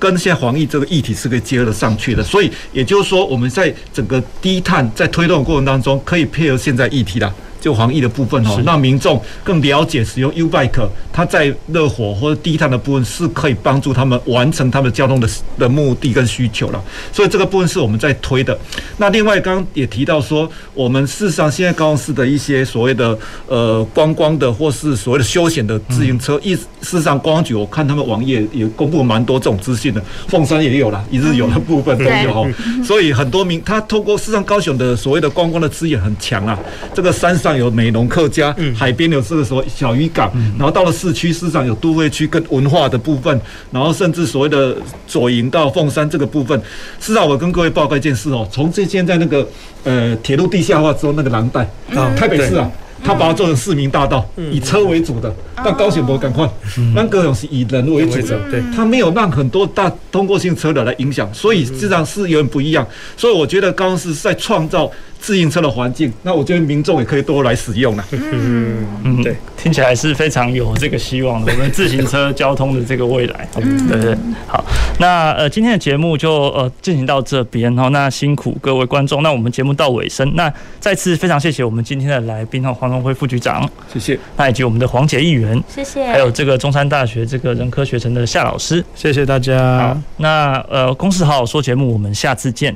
[0.03, 7.33] 跟现在防疫这个议题是可以结合得上去的，所以也就是说，我们在整个低碳在推动的过程当中，可以配合现在议题的。
[7.63, 16.83] 就防疫的部分哦，让民众更了解使用 U-Bike，它在热火或者低碳的部分是可以帮助他们完成他们交通的的目的跟需求了。
[17.13, 18.59] 所以这个部分是我们在推的。
[18.97, 32.51] 那另外刚刚也提到说，我们事实上现在高雄市的一些所谓的呃观光的或是所谓的休闲的自行车，意事实上观光局我看他们网页也公布蛮多这种资讯的，凤山也有了，一日游的部分都有哦。
[32.83, 36.59] 所以很多民他透过事实上高雄的所谓的观光的资源很强啊，
[36.93, 37.52] 这个山上。
[37.57, 43.39] 有美浓客家，海边有这个所谓小渔港，然后到了市区，市场有都会区跟文化的部分，
[43.71, 44.75] 然后甚至所谓的
[45.07, 46.57] 左营到凤山这个部分。
[46.99, 49.47] 事实上，我跟各位报告一件事哦，从这现在那个
[49.83, 51.61] 呃铁路地下化之后，那个廊带
[51.95, 52.69] 啊，台北市啊。
[53.05, 56.49] 他把它做成市民大道，以车为主的，但高雄博赶快，
[56.95, 62.87] 那高雄是以人为主的，对，他没有让很多大通过性车辆来影响，所以实际上是有点不一样。
[63.17, 64.89] 所以我觉得高雄市在创造
[65.23, 68.05] 自行车的环境，那我觉得民众也可以多来使用了。
[68.11, 74.17] 嗯嗯，对，听起来是非常有这个希望的，我们自行车交通的这个未来，嗯对对。
[74.47, 74.63] 好，
[74.99, 82.93] 那呃今天的节目就呃进行到这边哈，那辛苦各位观众，那我们节目到尾声，那再次非常谢谢我们今天的来宾哈黄。
[82.93, 84.19] 荣辉副局长，谢谢。
[84.37, 86.05] 那以及我们的黄杰议员，谢谢。
[86.05, 89.79] 还有这个中山大学这个人科学城的夏老师，谢谢大家。
[89.79, 92.75] 好，那呃，公司好好说节目，我们下次见。